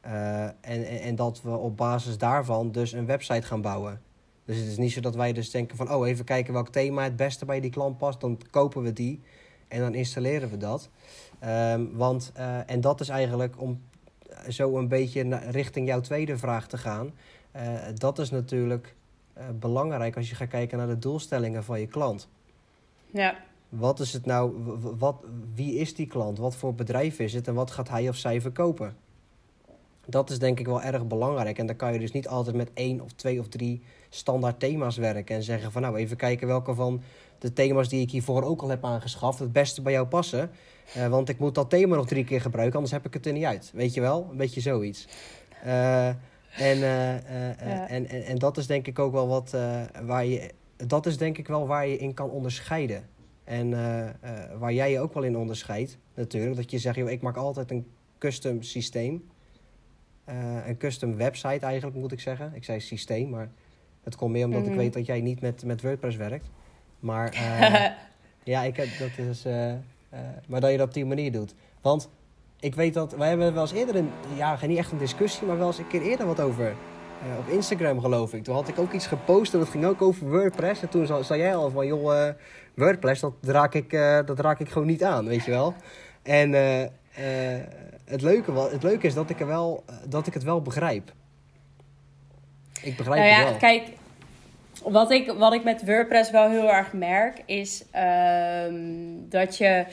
[0.00, 4.00] En, en, en, dat we op basis daarvan dus een website gaan bouwen.
[4.44, 5.92] Dus het is niet zo dat wij dus denken van...
[5.92, 8.20] oh, even kijken welk thema het beste bij die klant past.
[8.20, 9.20] Dan kopen we die
[9.68, 10.88] en dan installeren we dat.
[11.44, 13.80] Um, want, uh, en dat is eigenlijk om
[14.48, 17.12] zo een beetje richting jouw tweede vraag te gaan.
[17.56, 17.62] Uh,
[17.94, 18.94] dat is natuurlijk
[19.58, 22.28] belangrijk als je gaat kijken naar de doelstellingen van je klant.
[23.10, 23.36] Ja.
[23.68, 24.52] Wat is het nou,
[24.98, 25.16] wat,
[25.54, 26.38] wie is die klant?
[26.38, 28.96] Wat voor bedrijf is het en wat gaat hij of zij verkopen?
[30.06, 31.58] Dat is denk ik wel erg belangrijk.
[31.58, 33.82] En dan kan je dus niet altijd met één of twee of drie
[34.14, 35.36] standaard thema's werken.
[35.36, 37.02] En zeggen van nou even kijken welke van
[37.38, 40.50] de thema's die ik hiervoor ook al heb aangeschaft het beste bij jou passen.
[40.96, 43.32] Uh, want ik moet dat thema nog drie keer gebruiken, anders heb ik het er
[43.32, 43.70] niet uit.
[43.74, 44.28] Weet je wel?
[44.30, 45.08] Een beetje zoiets.
[45.66, 46.16] Uh, en,
[46.56, 47.88] uh, ja.
[47.88, 49.56] en, en, en dat is denk ik ook wel wat
[50.02, 50.50] waar je.
[50.76, 53.08] Dat is denk ik wel waar je in kan onderscheiden.
[53.44, 53.70] En
[54.58, 56.56] waar jij je ook wel in onderscheidt, natuurlijk.
[56.56, 57.86] Dat je zegt, joh, ik maak altijd een
[58.18, 59.28] custom systeem.
[60.66, 62.52] een custom website eigenlijk, moet ik zeggen.
[62.54, 63.50] Ik zei systeem, maar
[64.04, 64.74] het komt meer omdat mm -hmm.
[64.74, 64.84] ik mhm.
[64.84, 66.50] weet dat jij niet met, met WordPress werkt.
[67.04, 67.86] Maar uh,
[68.52, 69.46] ja, ik, dat is.
[69.46, 69.76] Uh, uh,
[70.46, 71.54] maar dat je dat op die manier doet.
[71.80, 72.08] Want
[72.60, 73.12] ik weet dat.
[73.12, 74.10] Wij hebben wel eens eerder een.
[74.36, 76.74] Ja, niet echt een discussie, maar wel eens een keer eerder wat over.
[77.38, 78.44] op Instagram geloof ik.
[78.44, 80.82] Toen had ik ook iets gepost en dat ging ook over WordPress.
[80.82, 82.28] En toen zei jij al van joh,
[82.74, 83.90] WordPress, dat raak, ik,
[84.26, 85.74] dat raak ik gewoon niet aan, weet je wel.
[86.22, 86.52] En
[88.04, 91.12] het, leuke, het leuke is dat ik, er wel, dat ik het wel begrijp.
[92.84, 93.58] Ik begrijp nou ja, het wel.
[93.58, 93.82] Kijk,
[94.82, 97.84] wat ik, wat ik met WordPress wel heel erg merk, is
[98.66, 99.84] um, dat je.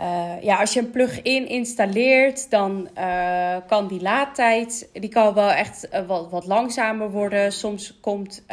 [0.00, 5.50] Uh, ja, als je een plugin installeert, dan uh, kan die laadtijd die kan wel
[5.50, 7.52] echt uh, wat, wat langzamer worden.
[7.52, 8.44] Soms komt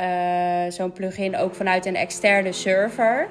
[0.69, 3.27] zo'n plugin ook vanuit een externe server.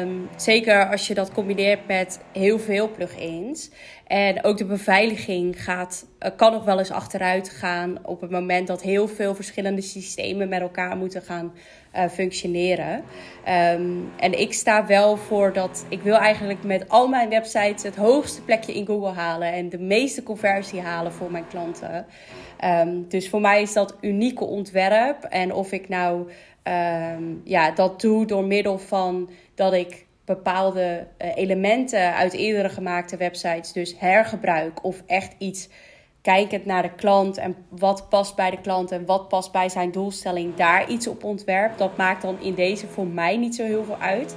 [0.00, 3.70] Um, zeker als je dat combineert met heel veel plugins.
[4.12, 8.66] En ook de beveiliging gaat, uh, kan nog wel eens achteruit gaan op het moment
[8.66, 11.52] dat heel veel verschillende systemen met elkaar moeten gaan
[11.96, 12.94] uh, functioneren.
[12.94, 17.96] Um, en ik sta wel voor dat ik wil eigenlijk met al mijn websites het
[17.96, 22.06] hoogste plekje in Google halen en de meeste conversie halen voor mijn klanten.
[22.64, 25.24] Um, dus voor mij is dat unieke ontwerp.
[25.24, 26.30] En of ik nou
[27.16, 33.16] um, ja, dat doe door middel van dat ik bepaalde uh, elementen uit eerdere gemaakte
[33.16, 35.68] websites dus hergebruik of echt iets
[36.22, 39.90] kijkend naar de klant en wat past bij de klant en wat past bij zijn
[39.90, 41.78] doelstelling, daar iets op ontwerp.
[41.78, 44.36] Dat maakt dan in deze voor mij niet zo heel veel uit.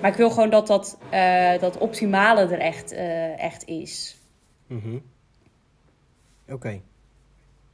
[0.00, 4.16] Maar ik wil gewoon dat dat, uh, dat optimale er echt, uh, echt is.
[4.66, 5.02] -hmm.
[6.48, 6.80] Oké.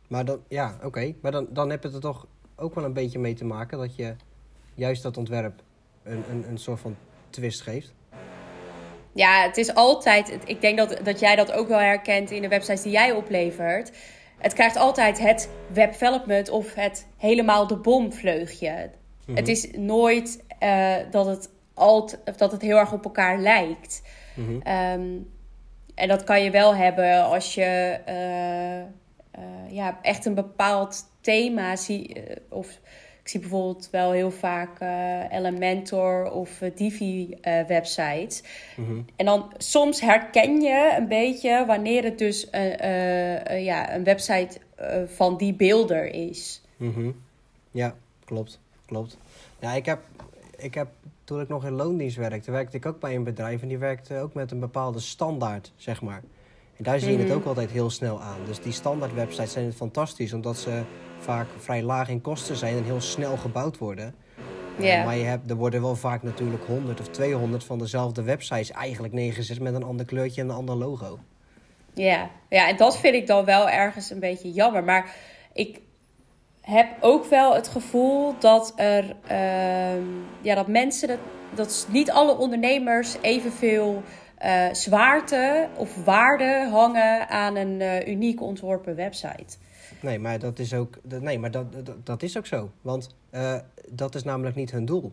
[0.09, 1.15] Maar dan, ja, oké.
[1.23, 3.97] Maar dan, dan heb je er toch ook wel een beetje mee te maken dat
[3.97, 4.15] je
[4.75, 5.63] juist dat ontwerp
[6.03, 6.97] een, een, een soort van
[7.31, 7.95] twist geeft?
[9.13, 10.39] Ja, het is altijd.
[10.45, 13.93] Ik denk dat, dat jij dat ook wel herkent in de websites die jij oplevert.
[14.39, 18.71] Het krijgt altijd het web development of het helemaal de bomvleugje.
[18.71, 18.91] Mm
[19.25, 19.37] -hmm.
[19.37, 24.03] Het is nooit uh, dat, het alt, of dat het heel erg op elkaar lijkt.
[24.35, 24.75] Mm -hmm.
[24.75, 25.31] um,
[25.95, 28.79] en dat kan je wel hebben als je uh,
[29.43, 32.21] uh, ja, echt een bepaald thema ziet.
[32.49, 32.81] of
[33.29, 38.43] ik zie bijvoorbeeld wel heel vaak uh, Elementor of uh, Divi uh, websites.
[38.77, 39.05] Mm -hmm.
[39.17, 42.49] En dan soms herken je een beetje wanneer het dus
[43.51, 44.61] ja, een website
[45.07, 46.63] van die beelder is.
[46.77, 47.23] Mm -hmm.
[47.71, 48.61] Ja, klopt.
[48.87, 49.17] klopt.
[49.59, 50.01] Ja, ik heb,
[50.57, 50.89] ik heb
[51.25, 54.19] toen ik nog in loondienst werkte, werkte ik ook bij een bedrijf en die werkte
[54.19, 56.23] ook met een bepaalde standaard, zeg maar.
[56.79, 57.31] En daar zie je mm -hmm.
[57.31, 58.39] het ook altijd heel snel aan.
[58.47, 60.83] Dus die standaard websites zijn fantastisch, omdat ze
[61.19, 64.15] vaak vrij laag in kosten zijn en heel snel gebouwd worden.
[64.77, 64.99] Yeah.
[64.99, 68.71] Uh, maar je hebt, er worden wel vaak natuurlijk 100 of 200 van dezelfde websites
[68.71, 71.19] eigenlijk neergezet met een ander kleurtje en een ander logo.
[71.95, 74.85] Ja, ja en dat vind ik dan wel ergens een beetje jammer.
[74.85, 75.15] Maar
[75.53, 75.81] ik
[76.61, 80.03] heb ook wel het gevoel dat er, uh,
[80.41, 81.19] ja, dat mensen, dat,
[81.55, 84.03] dat niet alle ondernemers evenveel
[84.45, 89.57] uh, zwaarte of waarde hangen aan een uh, uniek ontworpen website.
[90.01, 92.71] Nee, maar dat is ook, nee, maar dat, dat, dat is ook zo.
[92.83, 93.55] Want uh,
[93.89, 95.13] dat is namelijk niet hun doel.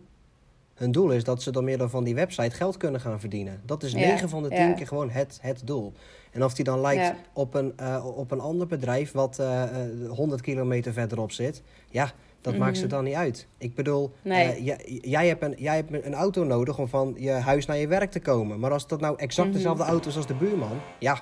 [0.73, 3.61] Hun doel is dat ze door middel van die website geld kunnen gaan verdienen.
[3.65, 4.73] Dat is ja, 9 van de 10 ja.
[4.73, 5.93] keer gewoon het, het doel.
[6.31, 7.15] En of die dan lijkt ja.
[7.33, 9.63] op, een, op een ander bedrijf wat uh,
[10.09, 12.11] 100 kilometer verderop zit, ja,
[12.45, 12.69] dat mm -hmm.
[12.69, 13.47] maakt ze dan niet uit.
[13.57, 14.47] Ik bedoel, nee.
[14.47, 17.77] uh, jij, jij, hebt een, jij hebt een auto nodig om van je huis naar
[17.77, 18.59] je werk te komen.
[18.59, 19.57] Maar als dat nou exact mhm.
[19.57, 19.95] dezelfde mm -hmm.
[19.95, 21.21] auto is als de buurman, ja,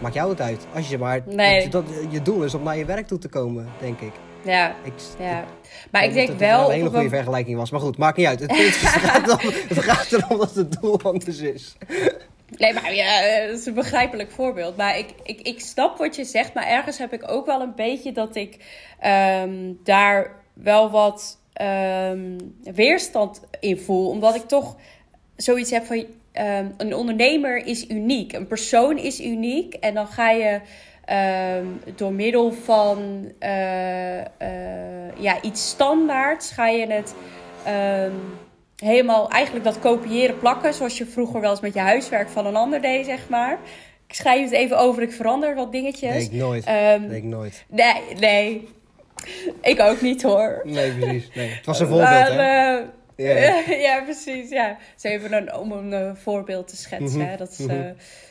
[0.00, 0.66] maakt jou het uit.
[0.74, 1.68] Als je maar nee.
[1.68, 4.12] dat, je doel is om naar je werk toe te komen, denk ik.
[4.44, 5.44] Ja, ik, ja.
[5.90, 6.60] maar ik, ik denk dat wel...
[6.60, 7.70] Dat een hele goede vergelijking was.
[7.70, 8.40] Maar goed, maakt niet uit.
[8.40, 11.76] Het, het, gaat, erom, het gaat erom dat het doel anders is.
[12.56, 14.76] Nee, maar ja, dat is een begrijpelijk voorbeeld.
[14.76, 17.74] Maar ik, ik, ik snap wat je zegt, maar ergens heb ik ook wel een
[17.74, 18.56] beetje dat ik
[18.98, 24.08] ehm, daar wel wat ehm, weerstand in voel.
[24.08, 24.76] Omdat ik toch
[25.36, 29.74] zoiets heb van um, een ondernemer is uniek, een persoon is uniek.
[29.74, 30.60] En dan ga je
[31.94, 32.98] door middel van
[33.40, 34.24] uh, uh,
[35.18, 37.14] ja, iets standaards, ga je het
[38.76, 42.56] helemaal eigenlijk dat kopiëren plakken, zoals je vroeger wel eens met je huiswerk van een
[42.56, 43.58] ander deed, zeg maar.
[44.06, 46.14] Ik schrijf het even over, ik verander wat dingetjes.
[46.14, 46.68] Nee, ik nooit.
[46.68, 47.64] Um, nee, ik nooit.
[47.68, 48.68] Nee, nee.
[49.60, 50.60] Ik ook niet hoor.
[50.64, 51.30] Nee, precies.
[51.34, 51.48] Nee.
[51.48, 52.80] Het was een voorbeeld, hè?
[53.16, 54.50] Uh, ja, precies.
[54.50, 54.76] Ja.
[54.94, 57.20] Dus even een, om een uh, voorbeeld te schetsen.
[57.20, 57.90] Mm Dat is een uh,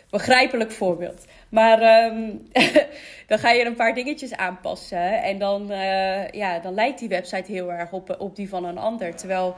[0.10, 1.26] begrijpelijk voorbeeld.
[1.50, 2.48] Maar um,
[3.28, 5.24] dan ga je een paar dingetjes aanpassen.
[5.24, 8.78] En dan, uh, ja, dan lijkt die website heel erg op, op die van een
[8.78, 9.16] ander.
[9.16, 9.56] Terwijl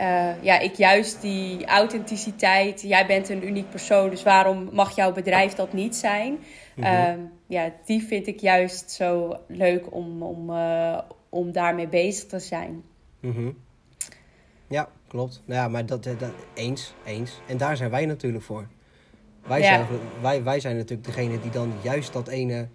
[0.00, 2.82] uh, ja, ik juist die authenticiteit.
[2.82, 6.38] Jij bent een uniek persoon, dus waarom mag jouw bedrijf dat niet zijn?
[6.76, 12.38] Mm ja, die vind ik juist zo leuk om, om, uh, om daarmee bezig te
[12.38, 12.82] zijn.
[13.20, 13.56] Mm -hmm.
[14.68, 15.42] Ja, klopt.
[15.44, 17.40] Nou ja, maar dat, dat, eens, eens.
[17.46, 18.68] En daar zijn wij natuurlijk voor.
[19.46, 19.64] Wij, ja.
[19.64, 19.86] zijn,
[20.20, 22.68] wij, wij zijn natuurlijk degene die dan juist dat ene,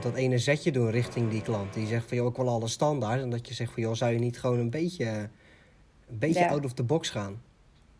[0.00, 1.74] dat ene zetje doen richting die klant.
[1.74, 3.20] Die zegt van, joh, ik wil alle standaard.
[3.20, 5.28] En dat je zegt van, joh, zou je niet gewoon een beetje
[6.10, 7.40] een beetje out of the box gaan.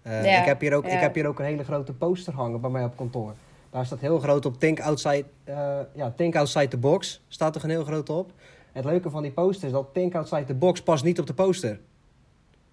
[0.02, 2.70] Uh, ik, heb hier ook, ik heb hier ook een hele grote poster hangen bij
[2.70, 3.34] mij op kantoor.
[3.70, 7.20] Daar staat heel groot op Think Outside, uh, ja, think outside the Box.
[7.28, 8.32] Staat er een heel groot op.
[8.72, 11.34] Het leuke van die poster is dat Think Outside the Box past niet op de
[11.34, 11.80] poster.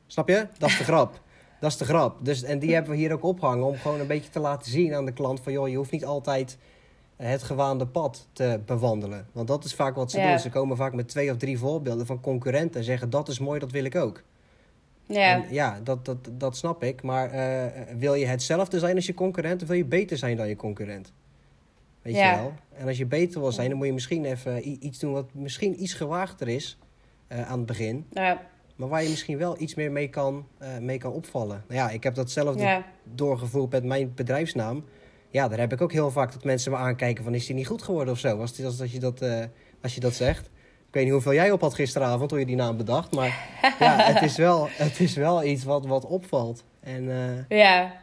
[0.08, 0.48] Snap je?
[0.58, 1.19] Dat is de grap.
[1.60, 2.17] Dat is de grap.
[2.26, 4.93] Dus, en die hebben we hier ook opgehangen om gewoon een beetje te laten zien
[4.93, 5.52] aan de klant van...
[5.54, 6.58] joh, je hoeft niet altijd
[7.15, 9.28] het gewaande pad te bewandelen.
[9.32, 10.39] Want dat is vaak wat ze doen.
[10.39, 13.10] Ze komen vaak met twee of drie voorbeelden van concurrenten en zeggen...
[13.10, 14.24] dat is mooi, dat wil ik ook.
[15.08, 17.02] Ja, ja dat, dat, dat snap ik.
[17.02, 20.48] Maar uh, wil je hetzelfde zijn als je concurrent of wil je beter zijn dan
[20.48, 21.13] je concurrent?
[22.02, 22.32] Weet ja.
[22.32, 22.54] je wel?
[22.78, 25.82] En als je beter wil zijn, dan moet je misschien even iets doen wat misschien
[25.82, 26.78] iets gewaagder is
[27.32, 28.06] uh, aan het begin.
[28.12, 28.41] Ja.
[28.76, 31.63] Maar waar je misschien wel iets meer mee kan, uh, mee kan opvallen.
[31.68, 32.86] Nou ja, ik heb datzelfde ja.
[33.04, 34.86] doorgevoerd met mijn bedrijfsnaam.
[35.30, 37.68] Ja, daar heb ik ook heel vaak dat mensen me aankijken van is die niet
[37.68, 38.39] goed geworden of zo.
[38.39, 39.22] Als, als, als, je, dat,
[39.82, 40.50] als je dat zegt
[40.95, 43.15] weet niet hoeveel jij op had gisteravond toen je die naam bedacht.
[43.15, 43.47] Maar
[43.79, 46.63] ja, het is wel, het is wel iets wat, wat opvalt.
[46.79, 47.93] En, uh, ja.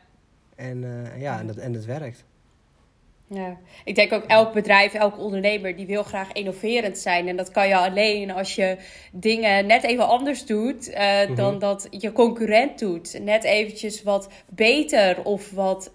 [0.57, 2.25] En, uh, ja, en, het, en het werkt.
[3.27, 7.29] Ja, ik denk ook elk bedrijf, elk ondernemer die wil graag innoverend zijn.
[7.29, 8.77] En dat kan je alleen als je
[9.13, 13.19] dingen net even anders doet uh, dan dat je concurrent doet.
[13.23, 15.93] Net eventjes wat beter of wat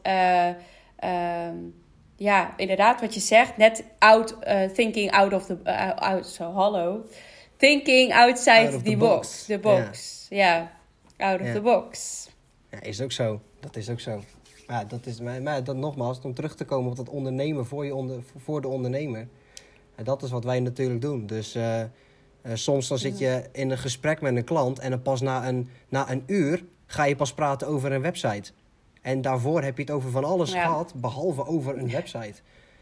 [2.18, 6.52] ja, inderdaad, wat je zegt, net out, uh, thinking out of the, uh, out, so
[6.52, 7.06] hallo.
[7.58, 9.46] Thinking outside the, box.
[9.46, 10.72] The box, ja.
[11.18, 12.28] Out of the box.
[12.72, 13.42] Ja, is ook zo.
[13.60, 14.22] Dat is ook zo.
[14.68, 17.86] Ja, dat is, maar, maar dat nogmaals, om terug te komen op dat ondernemen voor,
[17.86, 19.28] je onder, voor de ondernemer.
[19.96, 21.26] En dat is wat wij natuurlijk doen.
[21.26, 21.82] Dus uh,
[22.54, 25.70] soms dan zit je in een gesprek met een klant en dan pas na een,
[25.90, 28.52] na een uur ga je pas praten over een website.
[29.08, 32.34] En daarvoor heb je het over van alles gehad, behalve over een website.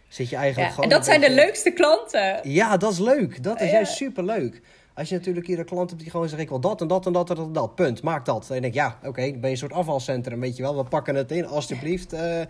[0.08, 0.90] Zit je eigenlijk gewoon.
[0.90, 2.50] En dat zijn de leukste klanten.
[2.50, 3.44] Ja, dat is leuk.
[3.44, 4.62] Dat is juist super leuk.
[4.94, 7.06] Als je natuurlijk hier een klant hebt die gewoon zegt: Ik wil dat en dat
[7.06, 7.76] en dat en dat, dat.
[7.76, 8.02] Punt.
[8.02, 8.42] Maak dat.
[8.42, 10.40] En dan denk ik: Ja, oké, okay, ben je een soort afvalcentrum.
[10.40, 12.14] Weet je wel, we pakken het in, alsjeblieft.
[12.14, 12.42] Uh,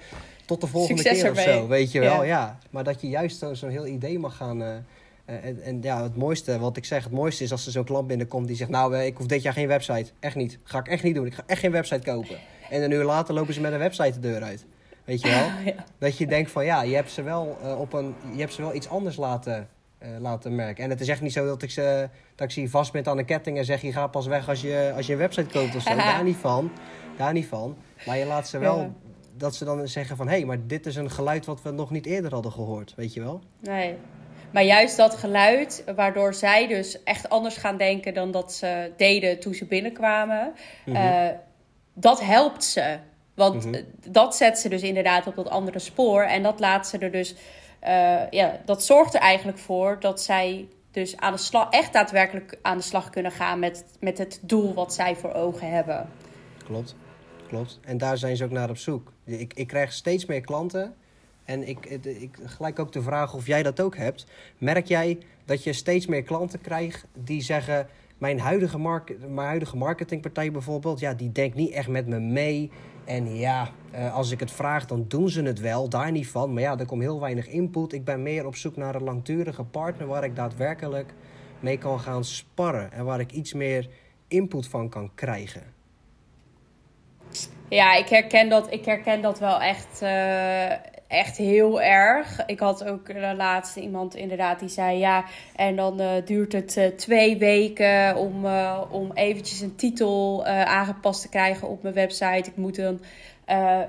[0.45, 1.67] tot de volgende keer of zo.
[1.67, 2.59] Weet je wel, ja.
[2.69, 4.61] Maar dat je juist zo'n zo heel idee mag gaan.
[4.61, 4.67] Uh,
[5.25, 8.07] en, en, ja, het mooiste, wat ik zeg, het mooiste is als er zo'n klant
[8.07, 10.11] binnenkomt die zegt: Nou, ik hoef dit jaar geen website.
[10.19, 10.57] Echt niet.
[10.63, 11.25] Ga ik echt niet doen.
[11.25, 12.37] Ik ga echt geen website kopen.
[12.69, 14.65] En een uur later lopen ze met een website de deur uit.
[15.03, 15.73] Weet je wel?
[15.97, 18.61] Dat je denkt van ja, je hebt ze wel, uh, op een, je hebt ze
[18.61, 19.69] wel iets anders laten,
[20.03, 20.83] uh, laten merken.
[20.83, 23.17] En het is echt niet zo dat ik ze, dat ik ze vast ben aan
[23.17, 25.75] een ketting en zeg je gaat pas weg als je, als je een website koopt
[25.75, 25.95] of zo.
[25.95, 26.71] daar niet van.
[27.17, 27.77] Daar niet van.
[28.05, 28.91] Maar je laat ze wel ja.
[29.37, 31.91] dat ze dan zeggen van hé, hey, maar dit is een geluid wat we nog
[31.91, 32.93] niet eerder hadden gehoord.
[32.95, 33.41] Weet je wel?
[33.59, 33.95] Nee.
[34.51, 39.39] Maar juist dat geluid, waardoor zij dus echt anders gaan denken dan dat ze deden
[39.39, 40.53] toen ze binnenkwamen.
[40.85, 41.05] Mm -hmm.
[41.05, 41.29] uh,
[41.95, 42.97] dat helpt ze.
[43.33, 43.81] Want mhm.
[44.09, 46.21] dat zet ze dus inderdaad op dat andere spoor.
[46.21, 47.35] En dat laat ze er dus.
[47.83, 52.57] Uh, ja, dat zorgt er eigenlijk voor dat zij dus aan de slag, echt daadwerkelijk
[52.61, 56.09] aan de slag kunnen gaan met, met het doel wat zij voor ogen hebben.
[56.65, 56.95] Klopt,
[57.47, 57.79] klopt.
[57.83, 59.11] En daar zijn ze ook naar op zoek.
[59.23, 60.95] Ik, ik krijg steeds meer klanten.
[61.43, 64.25] En ik, ik gelijk ook de vraag of jij dat ook hebt.
[64.57, 69.77] Merk jij dat je steeds meer klanten krijgt die zeggen mijn huidige, mark mijn huidige
[69.77, 72.71] marketingpartij bijvoorbeeld, ja, die denkt niet echt met me mee.
[73.05, 76.53] En ja, uh, als ik het vraag, dan doen ze het wel, daar niet van.
[76.53, 77.93] Maar ja, er komt heel weinig input.
[77.93, 81.13] Ik ben meer op zoek naar een langdurige partner waar ik daadwerkelijk
[81.59, 82.91] mee kan gaan sparren.
[82.91, 83.89] En waar ik iets meer
[84.27, 85.63] input van kan krijgen.
[87.69, 90.71] Ja, ik herken dat, ik herken dat wel echt, uh,
[91.15, 92.45] echt heel erg.
[92.45, 95.25] Ik had ook de laatste iemand inderdaad die zei ja,
[95.55, 98.45] en dan uh, duurt het uh, twee weken om,
[98.89, 102.49] om eventjes een titel aangepast te krijgen op mijn website.
[102.49, 102.99] Ik moet dan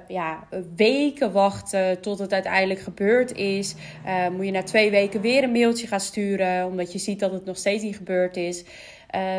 [0.08, 3.74] ja, weken wachten tot het uiteindelijk gebeurd is.
[4.32, 7.44] moet je na twee weken weer een mailtje gaan sturen, omdat je ziet dat het
[7.44, 8.64] nog steeds niet gebeurd is.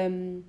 [0.06, 0.45] Um,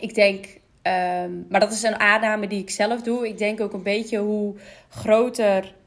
[0.00, 0.46] ik denk,
[0.82, 3.28] um, maar dat is een aanname die ik zelf doe.
[3.28, 4.54] Ik denk ook een beetje hoe
[4.88, 5.80] groter uh,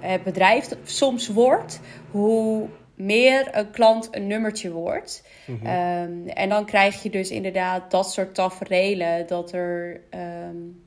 [0.00, 5.28] het bedrijf soms wordt, hoe meer een klant een nummertje wordt.
[5.46, 5.66] Mm -hmm.
[5.66, 9.26] um, en dan krijg je dus inderdaad dat soort taferelen.
[9.26, 10.00] Dat er
[10.46, 10.84] um,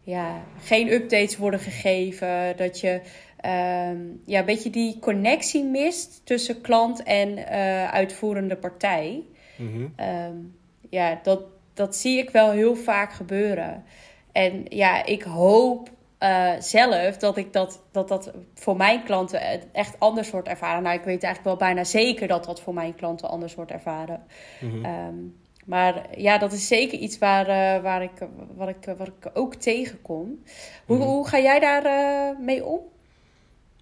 [0.00, 2.56] ja, geen updates worden gegeven.
[2.56, 3.00] Dat je
[3.44, 9.22] um, ja, een beetje die connectie mist tussen klant en uh, uitvoerende partij.
[9.56, 10.54] Mm -hmm.
[10.90, 11.42] ja, dat,
[11.74, 13.84] dat zie ik wel heel vaak gebeuren.
[14.32, 15.90] En ja, ik hoop
[16.20, 20.82] uh, zelf dat ik dat, dat dat voor mijn klanten echt anders wordt ervaren.
[20.82, 24.22] Nou, ik weet eigenlijk wel bijna zeker dat dat voor mijn klanten anders wordt ervaren.
[24.60, 24.84] Mm -hmm.
[24.84, 25.36] um,
[25.68, 29.54] maar ja, dat is zeker iets waar, uh, waar, ik, wat ik, wat ik ook
[29.54, 30.42] tegenkom.
[30.86, 31.10] Hoe, mm -hmm.
[31.10, 32.80] hoe ga jij daar uh, mee om?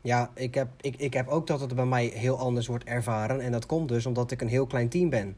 [0.03, 3.40] Ja, ik heb, ik, ik heb ook dat het bij mij heel anders wordt ervaren.
[3.40, 5.37] En dat komt dus omdat ik een heel klein team ben.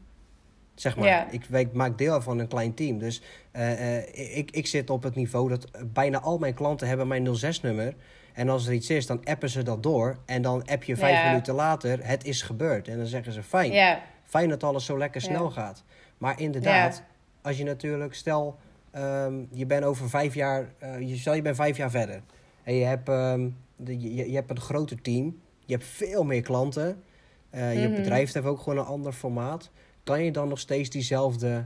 [0.79, 1.07] Zeg maar.
[1.07, 1.27] Ja.
[1.31, 2.97] Ik, ik, maak deel van een klein team.
[2.97, 3.21] Dus
[3.53, 7.27] uh, uh, ik, ik zit op het niveau dat bijna al mijn klanten hebben mijn
[7.27, 7.93] 06-nummer.
[8.33, 10.17] En als er iets is, dan appen ze dat door.
[10.25, 11.27] En dan app je vijf ja.
[11.29, 12.87] minuten later, het is gebeurd.
[12.87, 13.71] En dan zeggen ze, fijn.
[13.71, 14.01] Ja.
[14.23, 15.83] Fijn dat alles zo lekker snel gaat.
[16.17, 17.03] Maar inderdaad,
[17.41, 18.57] als je natuurlijk, stel,
[18.95, 22.21] um, je bent over vijf jaar, uh, je, stel je bent vijf jaar verder.
[22.63, 25.41] En je hebt, um, de, je, je hebt een groter team.
[25.65, 27.03] Je hebt veel meer klanten.
[27.51, 27.95] je mm -hmm.
[27.95, 29.71] bedrijf heeft ook gewoon een ander formaat
[30.03, 31.65] kan je dan nog steeds diezelfde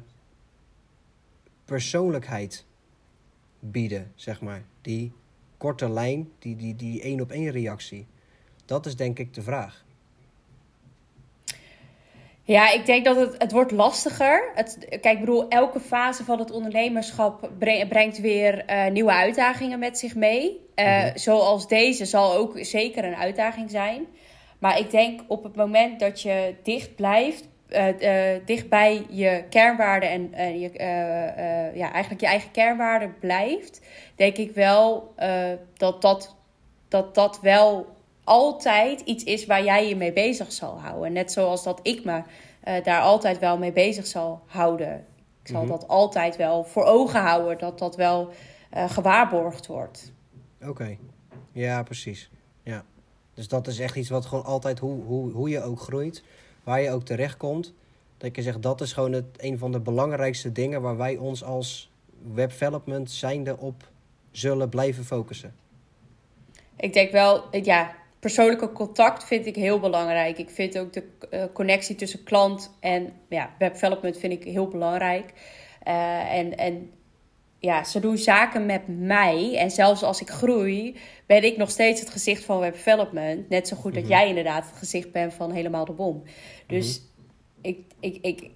[1.65, 2.65] persoonlijkheid
[3.59, 4.63] bieden, zeg maar?
[4.81, 5.11] Die
[5.57, 8.07] korte lijn, die, die, die één op één reactie.
[8.65, 9.83] Dat is denk ik de vraag.
[12.45, 14.51] Ja, ik denk dat het, het wordt lastiger.
[14.55, 17.49] Het, kijk, ik bedoel, elke fase van het ondernemerschap
[17.89, 20.59] brengt weer uh, nieuwe uitdagingen met zich mee.
[20.75, 21.17] Uh, mm-hmm.
[21.17, 24.05] Zoals deze zal ook zeker een uitdaging zijn.
[24.59, 29.43] Maar ik denk op het moment dat je dicht blijft uh, uh, dicht bij je
[29.49, 30.71] kernwaarden en uh, je,
[31.75, 33.81] ja, eigenlijk je eigen kernwaarden blijft,
[34.15, 35.13] denk ik wel
[35.77, 36.35] dat, dat,
[36.87, 41.13] dat dat wel altijd iets is waar jij je mee bezig zal houden.
[41.13, 42.21] Net zoals dat ik me
[42.83, 45.05] daar altijd wel mee bezig zal houden.
[45.41, 45.79] Ik zal mm -hmm.
[45.79, 48.29] dat altijd wel voor ogen houden, dat dat wel
[48.71, 50.11] gewaarborgd wordt.
[50.61, 50.99] Oké, okay.
[51.51, 52.29] ja, precies.
[52.63, 52.85] Ja.
[53.33, 56.23] Dus dat is echt iets wat gewoon altijd, hoe, hoe, hoe je ook groeit,
[56.63, 57.73] waar je ook terecht komt.
[58.17, 61.43] Dat je zegt, dat is gewoon het, een van de belangrijkste dingen waar wij ons
[61.43, 61.91] als
[62.33, 63.91] web development zijnde op
[64.31, 65.55] zullen blijven focussen.
[66.75, 70.37] Ik denk wel, ja, persoonlijke contact vind ik heel belangrijk.
[70.37, 74.67] Ik vind ook de uh, connectie tussen klant en ja, web development vind ik heel
[74.67, 75.33] belangrijk.
[75.87, 76.91] Uh, en, en
[77.65, 79.57] ja, ze doen zaken met mij.
[79.57, 83.49] En zelfs als ik groei, ben ik nog steeds het gezicht van web development.
[83.49, 84.01] Net zo goed mm -hmm.
[84.01, 84.19] dat mhm.
[84.19, 86.23] jij inderdaad het gezicht bent van helemaal de bom.
[86.67, 87.71] Dus mm -hmm.
[87.71, 88.51] ik, ik, ik,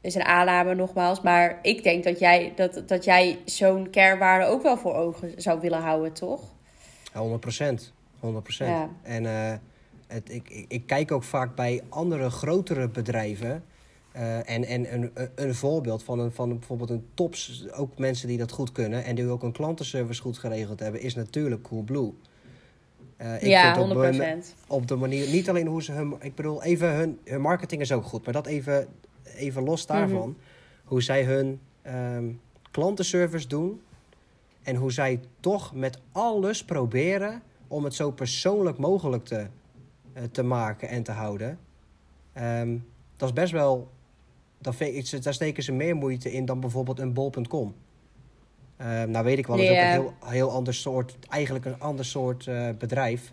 [0.00, 1.20] is een aanname nogmaals.
[1.20, 5.60] Maar ik denk dat jij, dat, dat jij zo'n kernwaarde ook wel voor ogen zou
[5.60, 6.42] willen houden, toch?
[7.12, 7.92] 100 procent.
[8.20, 8.70] 100 procent.
[8.70, 8.90] Ja.
[9.02, 9.52] En uh,
[10.06, 13.64] het, ik, ik, ik kijk ook vaak bij andere grotere bedrijven
[14.16, 18.38] uh, en en een, een voorbeeld van, een, van bijvoorbeeld een tops, ook mensen die
[18.38, 22.12] dat goed kunnen en die ook een klantenservice goed geregeld hebben, is natuurlijk Coolblue.
[23.22, 24.00] Uh, ik ja, vind op, 100%.
[24.00, 27.80] Hun, op de manier, niet alleen hoe ze hun, ik bedoel, even hun, hun marketing
[27.80, 28.88] is ook goed, maar dat even,
[29.36, 30.36] even los daarvan, mm -hmm.
[30.84, 32.40] hoe zij hun um,
[32.70, 33.80] klantenservice doen
[34.62, 39.46] en hoe zij toch met alles proberen om het zo persoonlijk mogelijk te,
[40.16, 41.58] uh, te maken en te houden.
[42.40, 42.86] Um,
[43.16, 43.90] dat is best wel
[44.60, 47.74] vind ik, daar steken ze meer moeite in dan bijvoorbeeld een bol.com.
[48.80, 50.00] Uh, nou weet ik wel, dat is yeah.
[50.00, 53.32] ook een heel, heel ander soort, eigenlijk een ander soort uh, bedrijf.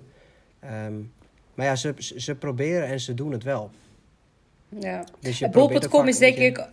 [0.86, 1.14] Um,
[1.54, 3.72] maar ja, ze, ze proberen en ze doen het wel.
[4.80, 5.04] Ja.
[5.20, 6.68] Dus Bol.com is denk ik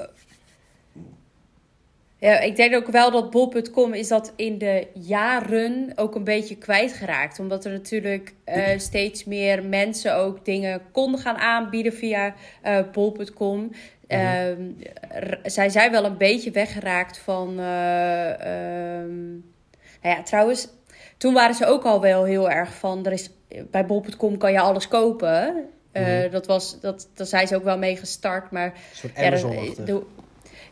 [2.22, 6.56] ja, ik denk ook wel dat bol.com is dat in de jaren ook een beetje
[6.56, 7.38] kwijtgeraakt.
[7.38, 13.58] Omdat er natuurlijk uh, steeds meer mensen ook dingen konden gaan aanbieden via uh, bol.com.
[13.58, 13.70] Mm
[14.08, 14.76] -hmm.
[14.78, 17.48] uh, zij zijn wel een beetje weggeraakt van...
[17.48, 17.56] Um,
[20.02, 20.68] nou ja, trouwens,
[21.16, 23.06] toen waren ze ook al wel heel erg van...
[23.06, 23.30] Er is,
[23.70, 25.54] bij bol.com kan je alles kopen.
[25.92, 26.30] Mm -hmm.
[26.30, 28.50] dat was, dat, daar zijn ze ook wel mee gestart.
[28.50, 29.52] Maar een soort Amazon
[29.86, 30.00] ja,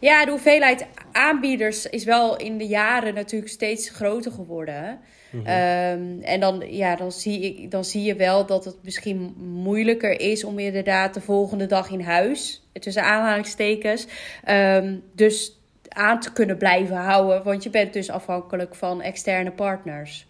[0.01, 4.99] Ja, de hoeveelheid aanbieders is wel in de jaren natuurlijk steeds groter geworden.
[5.31, 5.47] Mhm.
[5.47, 10.21] Ehm, en dan, ja, dan, zie ik, dan zie je wel dat het misschien moeilijker
[10.21, 14.07] is om inderdaad de volgende dag in huis, tussen aanhalingstekens,
[14.49, 17.43] um, dus aan te kunnen blijven houden.
[17.43, 20.27] Want je bent dus afhankelijk van externe partners.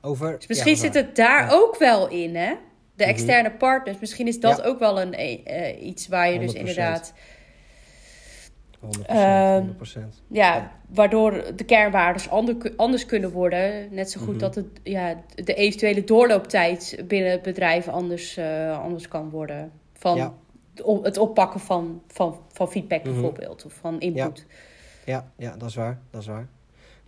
[0.00, 2.54] Over, dus misschien zit het daar ook wel in, hè?
[2.96, 3.12] De mhm.
[3.12, 3.98] externe partners.
[3.98, 7.12] Misschien is dat ook wel een, uh, iets waar je dus inderdaad
[8.84, 8.86] 100%.
[8.86, 9.06] 100%.
[9.06, 12.28] Ehm, ja, waardoor de kernwaardes
[12.76, 13.94] anders kunnen worden.
[13.94, 14.38] Net zo goed mhm.
[14.38, 19.72] dat het, ja, de eventuele doorlooptijd binnen het bedrijf anders, uh, anders kan worden.
[19.92, 20.34] Van
[21.02, 23.12] het oppakken van, van, van feedback mhm.
[23.12, 24.46] bijvoorbeeld, of van input.
[25.04, 25.12] Ja.
[25.12, 25.24] ja.
[25.36, 25.98] Ja, dat is waar.
[26.10, 26.48] Dat is waar.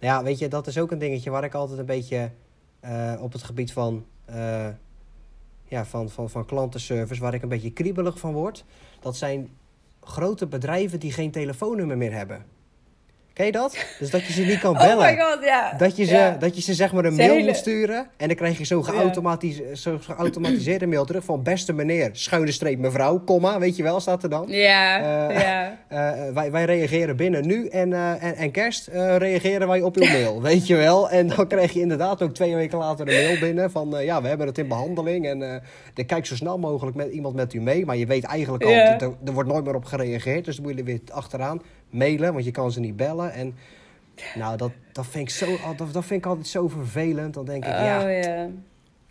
[0.01, 2.31] Nou ja, weet je, dat is ook een dingetje waar ik altijd een beetje
[2.85, 4.69] uh, op het gebied van, uh,
[5.65, 8.65] ja, van, van, van klantenservice, waar ik een beetje kriebelig van word.
[9.01, 9.49] Dat zijn
[10.09, 12.56] grote bedrijven die geen telefoonnummer meer hebben.
[13.37, 13.87] Ken je dat?
[13.99, 15.09] Dus dat je ze niet kan oh bellen.
[15.09, 15.73] Oh my god, ja.
[15.79, 18.07] Dat je ze, dat je ze zeg maar een mail moet sturen.
[18.17, 18.85] En dan krijg je zo'n
[19.75, 21.43] zo geautomatiseerde mail terug van...
[21.43, 24.45] beste meneer, schuine streep mevrouw, komma, weet je wel, staat er dan.
[24.49, 25.79] Ja, uh, ja.
[25.93, 30.07] Uh, wij, wij reageren binnen nu en, uh, en, en kerst reageren wij op uw
[30.07, 31.11] mail, weet je wel.
[31.11, 33.95] En dan krijg je inderdaad ook twee weken later een mail binnen van...
[34.01, 35.63] ja, we hebben het in behandeling en
[35.95, 37.87] dan kijk zo snel mogelijk met iemand met u mee.
[37.87, 40.45] Maar je weet eigenlijk al, er, er, wordt nooit meer op gereageerd.
[40.45, 43.33] Dus dan moet je er weer achteraan mailen, want je kan ze niet bellen.
[43.33, 43.55] En
[44.35, 47.35] nou, dat, dat, vind ik zo, dat, dat vind ik altijd zo vervelend.
[47.35, 48.49] Dan denk ik, oh, ja,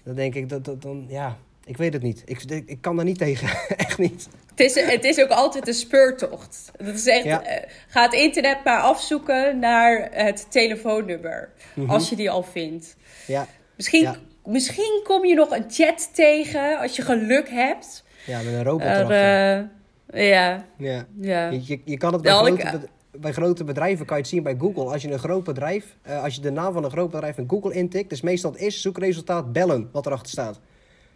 [0.04, 2.22] Dan denk ik, dat, dat, dan, ja, ik weet het niet.
[2.26, 4.28] Ik, ik, kan daar niet tegen, echt niet.
[4.50, 6.72] Het is, het is ook altijd een speurtocht.
[6.78, 7.42] Dat is echt, ja.
[7.42, 11.50] uh, ga het internet maar afzoeken naar het telefoonnummer.
[11.74, 11.90] Mhm.
[11.90, 12.96] Als je die al vindt.
[13.28, 13.48] Ja.
[13.76, 14.16] Misschien,
[14.46, 18.04] misschien kom je nog een chat tegen als je geluk hebt.
[18.26, 19.70] Ja, met een robot erachter.
[20.14, 20.66] Ja.
[20.78, 21.06] ja.
[21.20, 21.50] ja.
[21.50, 22.80] Je, je, kan het bij, grote,
[23.12, 24.84] bij grote bedrijven kan je het zien bij Google.
[24.84, 27.50] Als je een groot bedrijf, uh, als je de naam van een groot bedrijf in
[27.50, 30.60] Google intikt, dus meestal het eerste zoekresultaat bellen wat erachter staat.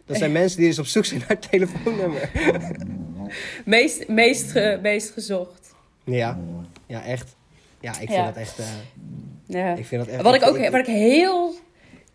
[0.04, 2.30] Dat zijn mensen die dus op zoek zijn naar het telefoonnummer.
[3.64, 5.74] meest, meest, meest gezocht.
[6.04, 6.38] Ja,
[6.86, 7.36] ja echt.
[7.80, 8.58] Ja, ik vind dat echt.
[8.58, 8.66] Uh,
[9.46, 9.74] ja.
[9.74, 11.54] Ik vind dat echt wat, ik ook, wat ik heel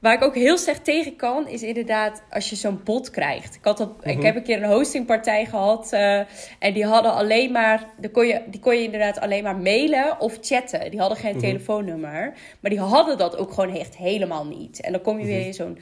[0.06, 3.56] Waar ik ook heel slecht tegen kan, is inderdaad als je zo'n bot krijgt.
[3.56, 4.26] Ik, had dat, ik mhm.
[4.26, 6.18] heb een keer een hostingpartij gehad uh,
[6.60, 10.20] en die hadden alleen maar, die kon, je, die kon je inderdaad alleen maar mailen
[10.20, 10.92] of chatten.
[10.92, 11.40] Die hadden geen mhm.
[11.40, 14.82] telefoonnummer, maar die hadden dat ook gewoon echt helemaal niet.
[14.82, 15.48] En dan kom je weer mhm.
[15.48, 15.78] in zo'n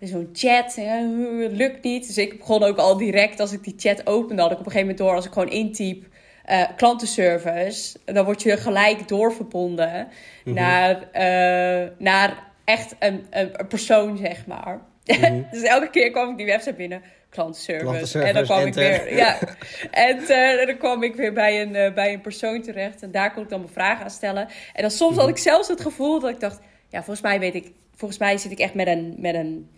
[0.00, 2.06] zo'n chat, het lukt niet.
[2.06, 4.72] Dus ik begon ook al direct, als ik die chat opende, had ik op een
[4.72, 6.04] gegeven moment door, als ik gewoon intyp,
[6.50, 10.08] uh, klantenservice, dan word je gelijk doorverbonden
[10.44, 14.80] naar, uh, naar echt een, een, persoon, zeg maar.
[15.04, 15.42] Mhm.
[15.52, 18.22] dus elke keer kwam ik die website binnen, klantenservice.
[18.22, 19.38] en dan kwam ik weer, ja.
[19.90, 23.02] En uh, dan kwam ik weer bij een, uh, bij een persoon terecht.
[23.02, 24.48] En daar kon ik dan mijn vragen aan stellen.
[24.72, 25.34] En dan soms had mhm.
[25.34, 28.52] ik zelfs het gevoel dat ik dacht, ja, volgens mij weet ik, volgens mij zit
[28.52, 29.70] ik echt met een, met een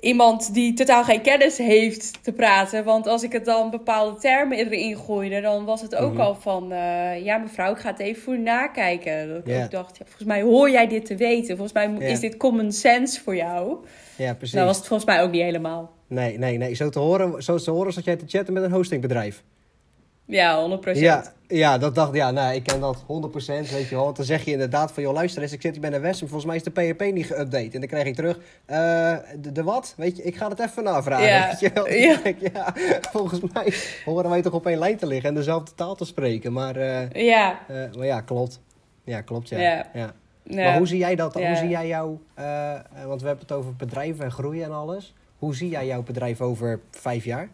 [0.00, 2.84] iemand die totaal geen kennis heeft te praten.
[2.84, 6.20] Want als ik het dan bepaalde termen erin gooide, dan was het ook mhm.
[6.20, 6.72] al van...
[6.72, 9.28] Uh, ja, mevrouw, ik ga het even voor nakijken.
[9.28, 11.56] Dat ik dacht, ja, volgens mij hoor jij dit te weten.
[11.56, 13.76] Volgens mij is dit common sense voor jou.
[14.16, 14.56] Ja, precies.
[14.56, 15.90] Dat was het volgens mij ook niet helemaal.
[16.06, 16.74] Nee, nee, nee.
[16.74, 19.42] Zo te horen, zo te horen zat jij te chatten met een hostingbedrijf.
[20.30, 20.92] Ja, 100%.
[20.92, 23.06] Ja, ja, dat dacht ja, nou, ik ken dat 100%,
[23.46, 24.04] weet je wel.
[24.04, 26.18] Want dan zeg je inderdaad van, joh, luister eens, ik zit hier bij een West,
[26.18, 27.72] volgens mij is de PHP niet geüpdate.
[27.72, 29.94] En dan krijg ik terug, uh, de, de, wat?
[29.96, 31.26] Weet je, ik ga het even navragen.
[31.26, 31.46] Ja.
[31.48, 31.88] Weet je wel?
[31.88, 32.18] Ja.
[32.52, 32.74] ja.
[33.10, 33.72] volgens mij
[34.04, 36.52] horen wij toch op één lijn te liggen en dezelfde taal te spreken.
[36.52, 37.58] Maar, uh, ja.
[37.70, 38.60] Uh, maar ja, klopt.
[39.04, 39.60] Ja, klopt, ja.
[39.60, 39.86] ja.
[39.94, 40.12] ja.
[40.44, 41.34] Maar hoe zie jij dat?
[41.34, 42.18] Hoe zie jij jou,
[43.06, 45.14] want we hebben het over bedrijven en groeien en alles.
[45.38, 47.48] Hoe zie jij jouw bedrijf over vijf jaar?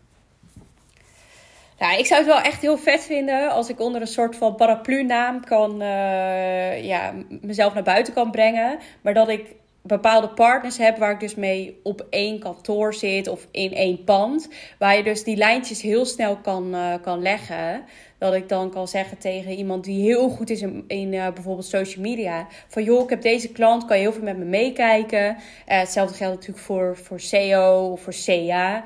[1.79, 4.55] Nou, ik zou het wel echt heel vet vinden als ik onder een soort van
[4.55, 8.79] paraplu-naam kan, uh, ja, mezelf naar buiten kan brengen.
[9.01, 13.47] Maar dat ik bepaalde partners heb waar ik dus mee op één kantoor zit of
[13.51, 14.49] in één pand.
[14.79, 17.85] Waar je dus die lijntjes heel snel kan, uh, kan leggen.
[18.19, 22.05] Dat ik dan kan zeggen tegen iemand die heel goed is in, uh, bijvoorbeeld social
[22.05, 22.47] media.
[22.69, 25.37] Van joh, ik heb deze klant, kan je heel veel met me meekijken.
[25.65, 28.85] Hetzelfde geldt natuurlijk voor, voor SEO of voor CA.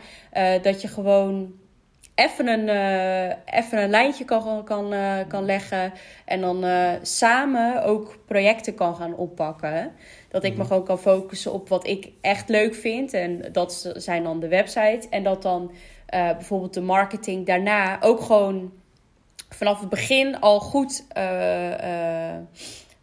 [0.63, 1.60] dat je gewoon
[2.21, 5.93] even een, uh, even een lijntje kan, kan, uh, kan leggen.
[6.25, 9.93] En dan uh, samen ook projecten kan gaan oppakken.
[10.29, 10.67] Dat ik me mhm.
[10.67, 13.13] gewoon kan focussen op wat ik echt leuk vind.
[13.13, 15.07] En dat zijn dan de website.
[15.11, 15.71] En dat dan
[16.07, 18.73] bijvoorbeeld de marketing daarna ook gewoon
[19.49, 21.05] vanaf het begin al goed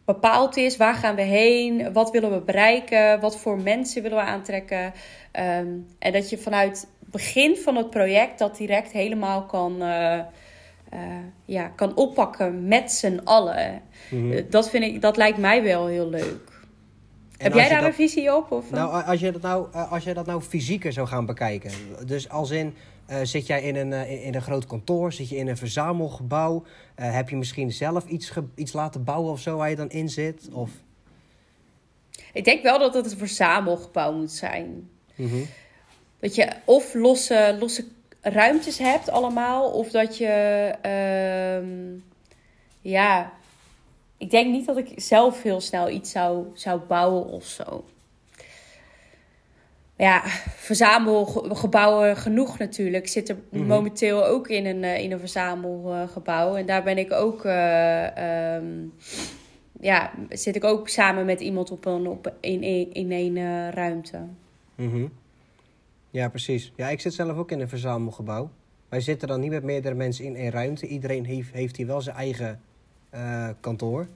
[0.05, 0.77] bepaald is.
[0.77, 1.93] Waar gaan we heen?
[1.93, 3.19] Wat willen we bereiken?
[3.19, 4.85] Wat voor mensen willen we aantrekken?
[4.85, 6.87] Um, en dat je vanuit
[7.17, 10.19] begin van het project dat direct helemaal kan, uh,
[11.45, 13.81] ja, kan oppakken met z'n allen.
[14.09, 14.41] Mhm.
[14.49, 16.57] dat, vind ik, dat lijkt mij wel heel leuk.
[17.37, 18.51] Heb jij daar een visie op?
[18.51, 18.71] Of?
[18.71, 21.71] Nou, als je, dat nou, als je dat nou fysieker zou gaan bekijken.
[22.05, 22.75] Dus als in,
[23.09, 26.63] uh, zit jij in een, uh, in een groot kantoor, zit je in een verzamelgebouw.
[26.99, 30.09] Uh, heb je misschien zelf iets, iets laten bouwen of zo waar je dan in
[30.09, 30.49] zit?
[30.51, 30.71] Of...
[32.33, 34.89] Ik denk wel dat het een verzamelgebouw moet zijn.
[35.15, 35.45] Mm -hmm.
[36.19, 37.85] Dat je of losse, losse
[38.21, 40.73] ruimtes hebt allemaal, of dat je...
[40.85, 41.99] Uh,
[42.81, 43.31] ja,
[44.17, 47.85] ik denk niet dat ik zelf heel snel iets zou, zou bouwen of zo.
[49.97, 53.03] Ja, verzamelgebouwen genoeg natuurlijk.
[53.03, 53.65] Ik zit er mhm.
[53.65, 56.55] momenteel ook in een, eh, in een verzamelgebouw.
[56.55, 57.45] En daar ben ik ook.
[57.45, 58.93] Uh, um,
[59.79, 63.69] ja, zit ik ook samen met iemand op een, op, in, in, in één uh,
[63.69, 64.19] ruimte.
[64.75, 65.11] Mm
[66.17, 66.71] Ja, precies.
[66.75, 68.49] Ja, ik zit zelf ook in een verzamelgebouw.
[68.89, 70.87] Wij zitten dan niet met meerdere mensen in één ruimte.
[70.87, 72.61] Iedereen heeft, heeft hier wel zijn eigen
[73.13, 74.07] uh, kantoor.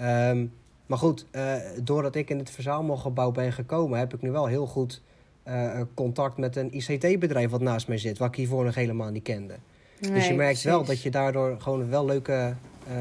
[0.00, 0.52] Um,
[0.86, 4.66] maar goed, uh, doordat ik in het verzamelgebouw ben gekomen, heb ik nu wel heel
[4.66, 5.02] goed
[5.48, 9.22] uh, contact met een ICT-bedrijf wat naast mij zit, wat ik hiervoor nog helemaal niet
[9.22, 9.54] kende.
[10.00, 12.54] dus je merkt wel dat je daardoor gewoon wel leuke,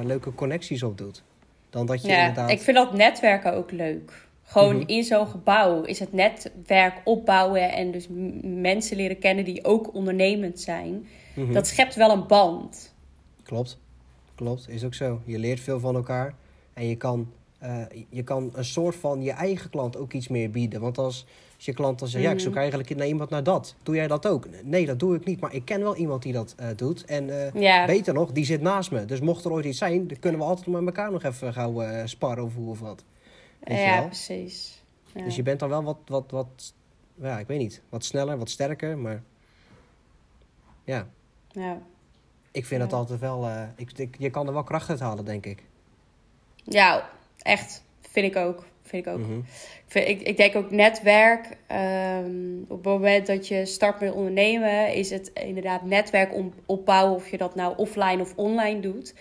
[0.04, 1.24] leuke connecties op doet.
[1.70, 2.50] Dan dat je ja, inderdaad...
[2.50, 4.25] ik vind dat netwerken ook leuk.
[4.48, 4.88] Gewoon mhm.
[4.88, 8.08] in zo'n gebouw is het netwerk opbouwen en dus
[8.42, 11.08] mensen leren kennen die ook ondernemend zijn.
[11.34, 11.54] Mhm.
[11.54, 12.94] Dat schept wel een band.
[13.44, 13.78] Klopt.
[14.36, 15.22] Klopt, is ook zo.
[15.26, 16.36] Je leert veel van elkaar
[16.74, 17.32] en je kan,
[17.64, 20.82] uh, je kan een soort van je eigen klant ook iets meer bieden.
[20.82, 21.26] Want als,
[21.56, 22.60] als je klant dan zegt, ja, ik zoek mhm.
[22.60, 23.76] eigenlijk naar iemand naar dat.
[23.84, 24.48] Doe jij dat ook?
[24.64, 27.06] Nee, dat doe ik niet, maar ik ken wel iemand die dat uh, doet.
[27.06, 29.06] En uh, beter nog, die zit naast me.
[29.06, 32.06] Dus mocht er ooit iets zijn, dan kunnen we altijd met elkaar nog even gauw
[32.06, 33.04] sparren of hoe of wat.
[33.66, 34.84] Ja, precies.
[35.14, 35.24] Ja.
[35.24, 36.74] Dus je bent dan wel wat, wat, wat,
[37.16, 39.24] ja, ik weet niet, wat sneller, wat sterker, maar
[40.84, 41.08] ja.
[41.52, 41.82] Ja
[42.56, 43.48] ik vind het altijd wel.
[43.48, 45.64] Uh, ik, je kan er wel kracht uit halen, denk ik.
[46.64, 47.84] Ja, echt.
[48.02, 48.66] Vind ik ook.
[48.82, 49.20] Vind ik ook.
[49.20, 49.40] Mhm.
[49.94, 51.58] ik, ik, denk ook netwerk.
[51.72, 57.16] Um, op het moment dat je start met ondernemen, is het inderdaad netwerk om, opbouwen.
[57.16, 59.14] Of je dat nou offline of online doet.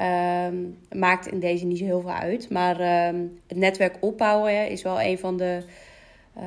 [0.00, 2.50] Um, maakt in deze niet zo heel veel uit.
[2.50, 5.64] Maar um, het netwerk opbouwen is wel een van de
[6.36, 6.44] uh,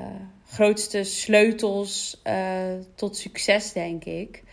[0.47, 4.43] grootste sleutels uh, tot succes, denk ik.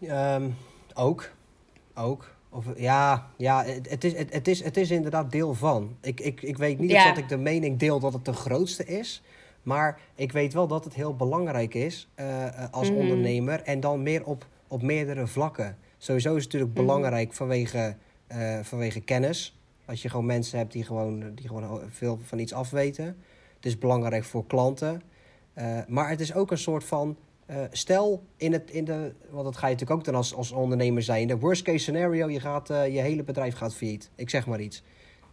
[0.00, 0.56] Um,
[0.94, 1.30] ook.
[1.94, 2.34] Ook.
[2.50, 5.96] Of, ja, ja het, is, het, het, is, het is inderdaad deel van.
[6.00, 7.08] Ik, ik, ik weet niet ja.
[7.08, 9.22] dat ik de mening deel dat het de grootste is.
[9.62, 12.96] Maar ik weet wel dat het heel belangrijk is uh, als mm.
[12.96, 13.62] ondernemer.
[13.62, 15.78] En dan meer op, op meerdere vlakken.
[16.04, 16.86] Sowieso is het natuurlijk mm.
[16.86, 17.96] belangrijk vanwege,
[18.32, 19.58] uh, vanwege kennis.
[19.84, 23.04] Als je gewoon mensen hebt die gewoon, die gewoon veel van iets afweten.
[23.54, 25.02] Het is belangrijk voor klanten.
[25.58, 27.16] Uh, maar het is ook een soort van
[27.50, 30.52] uh, stel, in het, in de, want dat ga je natuurlijk ook dan als, als
[30.52, 31.20] ondernemer zijn.
[31.20, 34.10] In de worst case scenario, je, gaat, je hele bedrijf gaat failliet.
[34.14, 34.82] Ik zeg maar iets.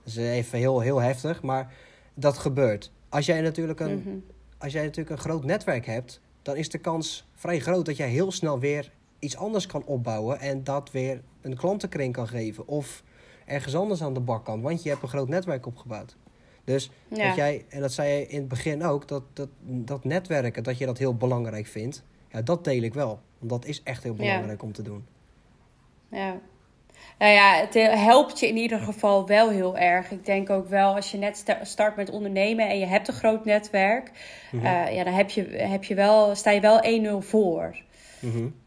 [0.04, 1.74] Dat is even heel, heel heftig, maar
[2.14, 2.92] dat gebeurt.
[3.10, 4.24] Als jij, natuurlijk een, -hmm.
[4.58, 8.10] als jij natuurlijk een groot netwerk hebt, dan is de kans vrij groot dat jij
[8.10, 8.92] heel snel weer
[9.22, 12.68] iets anders kan opbouwen en dat weer een klantenkring kan geven.
[12.68, 13.04] Of
[13.46, 16.16] ergens anders aan de bak kan, want je hebt een groot netwerk opgebouwd.
[16.64, 20.64] Dus dat jij, en dat zei je in het begin ook, dat, dat, dat netwerken,
[20.64, 22.04] dat je dat heel belangrijk vindt.
[22.32, 23.20] Ja, dat deel ik wel.
[23.38, 25.06] Want dat is echt heel belangrijk om te doen.
[26.12, 26.40] Ja.
[27.18, 30.12] Nou ja, het helpt je in ieder geval wel heel erg.
[30.12, 33.46] Ik denk ook wel, als je net start met ondernemen en je hebt een groot
[33.46, 34.12] netwerk,
[34.52, 37.76] mm ja, dan heb je, heb je wel, sta je wel 1-0 voor.
[38.20, 38.60] Mm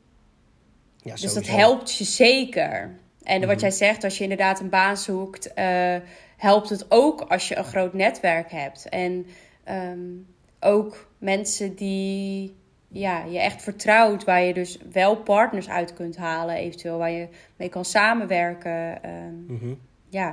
[1.04, 2.98] ja, dus dat helpt je zeker.
[3.22, 3.60] En wat mhm.
[3.60, 5.96] jij zegt, als je inderdaad een baan zoekt, uh,
[6.36, 8.88] helpt het ook als je een groot netwerk hebt.
[8.88, 9.26] En
[9.68, 10.26] um,
[10.60, 12.56] ook mensen die
[12.88, 17.28] ja, je echt vertrouwt, waar je dus wel partners uit kunt halen, eventueel waar je
[17.56, 19.10] mee kan samenwerken.
[19.10, 19.80] Um, mm -hmm.
[20.08, 20.28] Ja,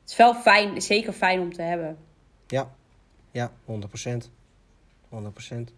[0.00, 1.98] het is wel fijn, zeker fijn om te hebben.
[2.46, 2.70] Ja,
[3.30, 4.30] ja, 100%.
[5.08, 5.72] 100%.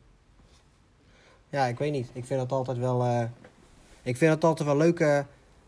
[1.49, 2.11] Ja, ik weet niet.
[2.13, 3.07] Ik vind het altijd wel.
[3.07, 3.23] Uh,
[4.03, 5.27] ik vind het altijd wel leuke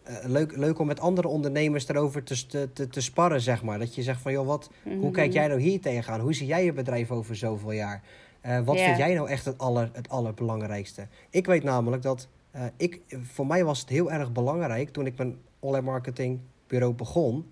[0.08, 3.78] uh, leuk, leuk om met andere ondernemers erover te, te, te sparren, zeg maar.
[3.78, 5.10] Dat je zegt van, joh, wat, hoe mhm.
[5.10, 6.20] kijk jij nou hier tegenaan?
[6.20, 8.02] Hoe zie jij je bedrijf over zoveel jaar?
[8.46, 11.06] Uh, wat vind jij nou echt het, aller, het allerbelangrijkste?
[11.30, 15.16] Ik weet namelijk dat, uh, ik, voor mij was het heel erg belangrijk toen ik
[15.16, 17.50] mijn online marketing bureau begon.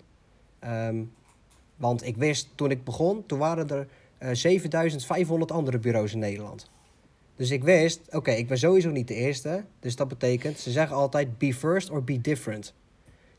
[0.63, 1.11] Um,
[1.75, 3.87] want ik wist, toen ik begon, toen waren er
[4.37, 6.69] 7500 andere bureaus in Nederland.
[7.41, 9.63] Dus ik wist, oké, ik ben sowieso niet de eerste.
[9.79, 12.73] Dus dat betekent, ze zeggen altijd be first or be different.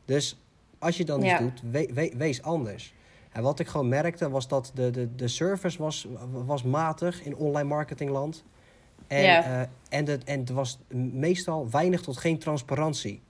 [0.05, 0.39] Dus
[0.79, 1.61] als je dan iets doet,
[2.17, 2.93] wees anders.
[3.31, 6.07] En wat ik gewoon merkte was dat de, de, de service was,
[6.45, 8.43] was matig in online marketingland.
[9.07, 9.69] En, ja.
[9.89, 10.79] en, het, en er was
[11.13, 13.21] meestal weinig tot geen transparantie.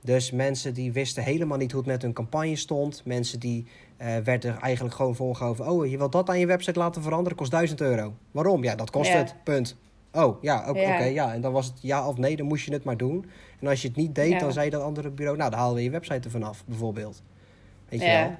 [0.00, 3.04] Dus mensen die wisten helemaal niet hoe het met hun campagne stond.
[3.04, 3.66] Mensen die
[4.02, 5.68] uh, werden eigenlijk gewoon volgehouden.
[5.68, 8.14] Oh, je wilt dat aan je website laten veranderen, kost 1000 euro.
[8.30, 8.64] Waarom?
[8.64, 9.34] Ja, dat kost het.
[9.44, 9.76] Punt.
[10.12, 11.32] Oh, ja, oké, ja.
[11.32, 13.26] En dan was het ja of nee, dan moest je het maar doen.
[13.60, 15.38] En als je het niet deed, dan zei dat andere bureau...
[15.38, 17.22] Nou, dan halen we je website er vanaf, bijvoorbeeld.
[17.88, 18.34] Weet je wel?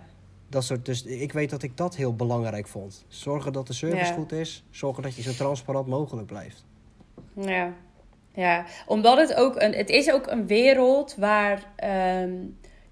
[0.49, 3.05] Dat soort, dus ik weet dat ik dat heel belangrijk vond.
[3.09, 4.65] Zorgen dat de service goed is.
[4.71, 6.65] Zorgen dat je zo transparant mogelijk blijft.
[7.41, 7.73] Ja,
[8.33, 12.33] ja, omdat het ook een, het is ook een wereld waar ehm,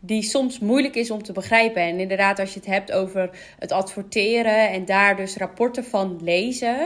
[0.06, 1.82] die soms moeilijk is om te begrijpen.
[1.82, 6.76] En inderdaad, als je het hebt over het adverteren en daar dus rapporten van lezen.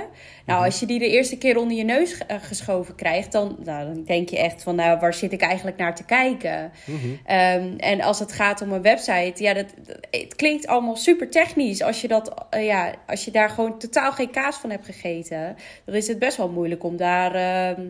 [0.47, 0.62] Nou, mhm.
[0.62, 4.05] als je die de eerste keer onder je neus eh, geschoven krijgt, dan, nou, dan
[4.05, 6.73] denk je echt van, nou, waar zit ik eigenlijk naar te kijken?
[6.85, 6.97] Mhm.
[7.25, 9.75] Ehm, en als het gaat om een website, ja, dat,
[10.11, 11.83] het klinkt allemaal super technisch.
[11.83, 15.57] Als je, dat, uh, ja, als je daar gewoon totaal geen kaas van hebt gegeten,
[15.85, 17.35] dan is het best wel moeilijk om daar.
[17.35, 17.85] Uh,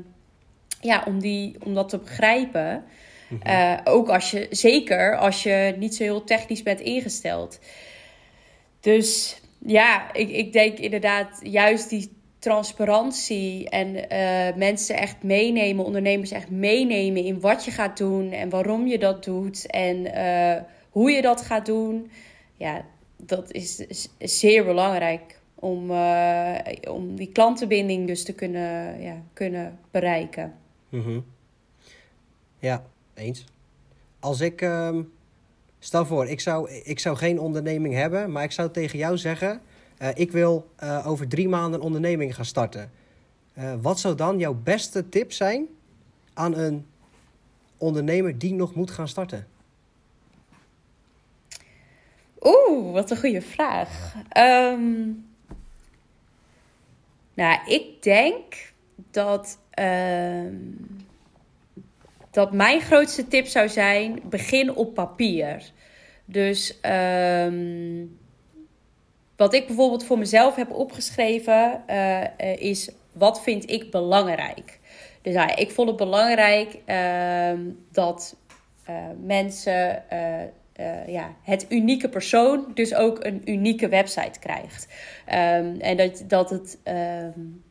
[0.80, 2.84] ja, om, die, om dat te begrijpen.
[3.28, 3.42] Mhm.
[3.42, 7.58] Eh, ook als je, zeker als je niet zo heel technisch bent ingesteld.
[8.80, 16.30] Dus ja, ik, ik denk inderdaad juist die transparantie en uh, mensen echt meenemen, ondernemers
[16.30, 21.10] echt meenemen in wat je gaat doen en waarom je dat doet en uh, hoe
[21.10, 22.10] je dat gaat doen.
[22.56, 22.84] Ja,
[23.16, 23.84] dat is,
[24.18, 26.54] zeer belangrijk om, uh,
[26.90, 30.54] om die klantenbinding dus te kunnen, ja, kunnen bereiken.
[30.88, 31.24] Mm
[32.58, 32.84] Ja,
[33.18, 33.44] eens.
[34.20, 34.98] Als ik, uh,
[35.78, 39.60] stel voor, ik zou, ik zou geen onderneming hebben, maar ik zou tegen jou zeggen:
[40.02, 42.90] uh, ik wil uh, over drie maanden een onderneming gaan starten.
[43.58, 45.66] Uh, wat zou dan jouw beste tip zijn
[46.34, 46.86] aan een
[47.76, 49.46] ondernemer die nog moet gaan starten?
[52.40, 54.14] Oeh, wat een goede vraag.
[54.36, 55.26] Um,
[57.34, 58.72] nou, ik denk
[59.10, 60.54] dat Ehm,
[62.30, 65.72] dat mijn grootste tip zou zijn: begin op papier.
[66.24, 68.04] Dus ehm,
[69.36, 72.24] wat ik bijvoorbeeld voor mezelf heb opgeschreven uh,
[72.58, 74.78] is: wat vind ik belangrijk?
[75.22, 77.60] Dus ja, ik vond het belangrijk uh,
[77.92, 78.36] dat
[78.90, 80.02] uh, mensen
[81.06, 84.88] ja, het unieke persoon dus ook een unieke website krijgt.
[85.26, 86.78] Um, en dat, dat het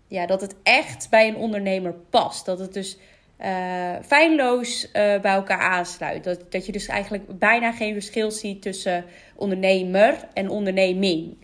[0.07, 2.45] ja, dat het echt bij een ondernemer past.
[2.45, 2.97] Dat het dus
[3.41, 6.23] uh, feilloos uh, bij elkaar aansluit.
[6.23, 11.37] Dat, dat je dus eigenlijk bijna geen verschil ziet tussen ondernemer en onderneming.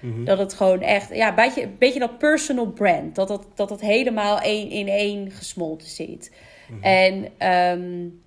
[0.00, 0.24] Mhm.
[0.24, 3.14] Dat het gewoon echt, ja, een beetje, een beetje dat personal brand.
[3.14, 6.32] Dat dat, dat, dat helemaal één in één gesmolten zit.
[6.68, 6.82] Mhm.
[6.82, 8.22] En um,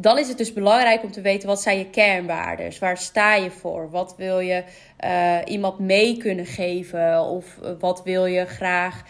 [0.00, 2.72] dan is het dus belangrijk om te weten wat zijn je kernwaarden.
[2.80, 3.90] Waar sta je voor?
[3.90, 4.64] Wat wil je
[5.04, 7.20] uh, iemand mee kunnen geven?
[7.20, 9.02] Of wat wil je graag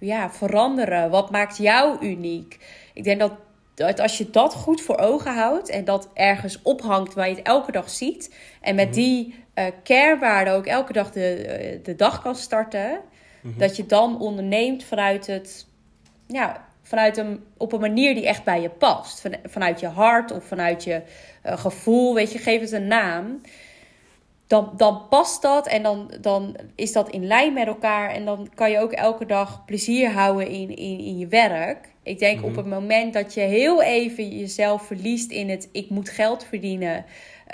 [0.00, 1.10] ja, veranderen?
[1.10, 2.58] Wat maakt jou uniek?
[2.94, 3.32] Ik denk dat,
[3.74, 7.46] dat als je dat goed voor ogen houdt en dat ergens ophangt waar je het
[7.46, 8.34] elke dag ziet.
[8.60, 9.02] En met mm -hmm.
[9.02, 9.34] die
[9.82, 12.90] kernwaarden ook elke dag de, de dag kan starten.
[12.90, 13.58] Mm -hmm.
[13.58, 15.66] Dat je dan onderneemt vanuit het
[16.26, 19.20] ja, vanuit een, op een manier die echt bij je past.
[19.20, 21.02] Van, vanuit je hart of vanuit je
[21.46, 23.40] uh, gevoel, weet je, geef het een naam.
[24.50, 28.10] Dan, dan past dat en dan, dan is dat in lijn met elkaar.
[28.10, 31.88] En dan kan je ook elke dag plezier houden in, in, in je werk.
[32.02, 32.50] Ik denk mm -hmm.
[32.50, 37.04] op het moment dat je heel even jezelf verliest in het ik moet geld verdienen,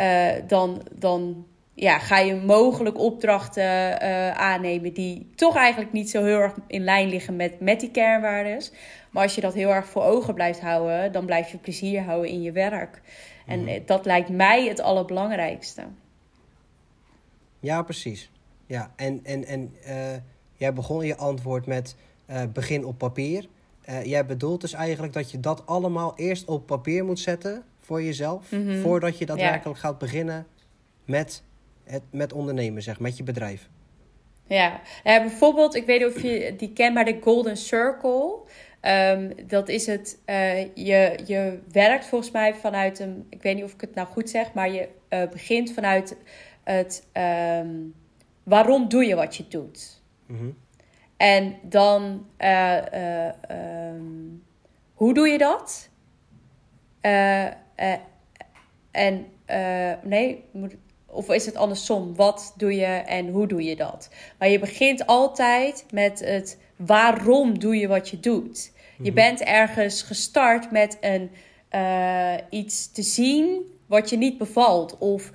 [0.01, 6.25] uh, dan, dan ja, ga je mogelijk opdrachten uh, aannemen die toch eigenlijk niet zo
[6.25, 8.63] heel erg in lijn liggen met, met die kernwaarden.
[9.11, 12.31] Maar als je dat heel erg voor ogen blijft houden, dan blijf je plezier houden
[12.31, 13.01] in je werk.
[13.47, 13.83] En mm.
[13.87, 15.83] dat lijkt mij het allerbelangrijkste.
[17.61, 18.31] Ja, precies.
[18.67, 19.95] Ja, en, en, en uh,
[20.55, 21.97] jij begon je antwoord met
[22.31, 23.49] uh, begin op papier.
[23.89, 28.03] Uh, jij bedoelt dus eigenlijk dat je dat allemaal eerst op papier moet zetten voor
[28.03, 28.81] jezelf, mm -hmm.
[28.81, 29.89] voordat je daadwerkelijk ja.
[29.89, 30.47] gaat beginnen
[31.05, 31.43] met,
[31.85, 33.69] het, met ondernemen, zeg, met je bedrijf.
[34.47, 34.81] Ja.
[35.03, 38.39] bijvoorbeeld, ik weet niet of je die kent, maar de Golden Circle.
[38.83, 43.65] Um, dat is het, uh, je, je werkt volgens mij vanuit een, ik weet niet
[43.65, 46.17] of ik het nou goed zeg, maar je uh, begint vanuit
[46.75, 47.07] het
[47.63, 47.95] um,
[48.43, 50.01] waarom doe je wat je doet.
[50.27, 50.57] Mm -hmm.
[51.17, 52.77] En dan, uh,
[53.95, 54.43] um,
[54.95, 55.89] hoe doe je dat?
[58.91, 59.27] en
[60.03, 60.45] nee,
[61.07, 62.15] of is het andersom?
[62.15, 64.11] Wat doe je en hoe doe je dat?
[64.39, 68.73] Maar je begint altijd met het waarom doe je wat je doet.
[68.97, 69.15] Je mhm.
[69.15, 71.31] bent ergens gestart met een,
[71.75, 74.99] uh, iets te zien wat je niet bevalt.
[74.99, 75.33] Of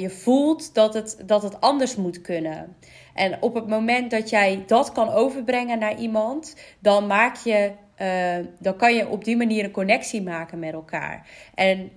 [0.00, 2.76] je voelt dat het, dat het anders moet kunnen.
[3.14, 7.72] En op het moment dat jij dat kan overbrengen naar iemand, dan maak je.
[8.58, 11.28] dan kan je op die manier een connectie maken met elkaar.
[11.54, 11.90] En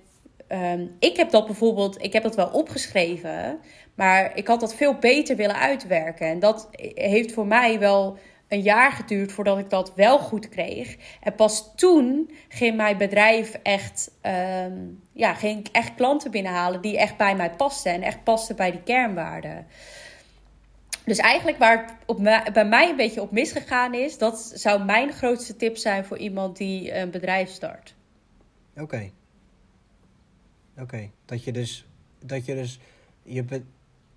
[0.48, 3.58] Ehm, ik heb dat bijvoorbeeld, ik heb dat wel opgeschreven,
[3.94, 6.26] maar ik had dat veel beter willen uitwerken.
[6.26, 8.18] En dat heeft voor mij wel
[8.54, 10.96] een jaar geduurd voordat ik dat wel goed kreeg.
[11.20, 14.10] En pas toen ging mijn bedrijf echt,
[14.66, 18.56] um, ja, ging ik echt klanten binnenhalen die echt bij mij pasten en echt pasten
[18.56, 19.66] bij die kernwaarden.
[21.04, 25.12] Dus eigenlijk waar het op bij mij een beetje op misgegaan is, dat zou mijn
[25.12, 27.94] grootste tip zijn voor iemand die een bedrijf start.
[28.76, 29.10] Oké.
[30.78, 31.86] Oké, dat je dus,
[32.18, 32.78] dat je dus,
[33.22, 33.62] je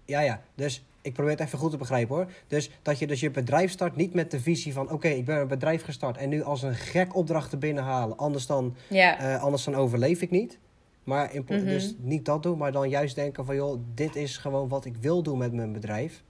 [0.05, 2.31] ja ja, dus ik probeer het even goed te begrijpen hoor.
[2.47, 5.37] Dus dat je dus je bedrijf start niet met de visie van, oké, ik ben
[5.39, 9.75] een bedrijf gestart en nu als een gek opdrachten binnenhalen, anders dan, uh, anders dan
[9.75, 10.57] overleef ik niet.
[11.03, 14.37] Maar in, mm dus niet dat doen, maar dan juist denken van, joh, dit is
[14.37, 16.23] gewoon wat ik wil doen met mijn bedrijf.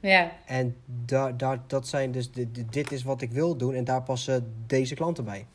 [0.00, 0.32] Ja.
[0.46, 2.30] En daar, daar, dat zijn dus,
[2.70, 5.46] dit is wat ik wil doen en daar passen deze klanten bij.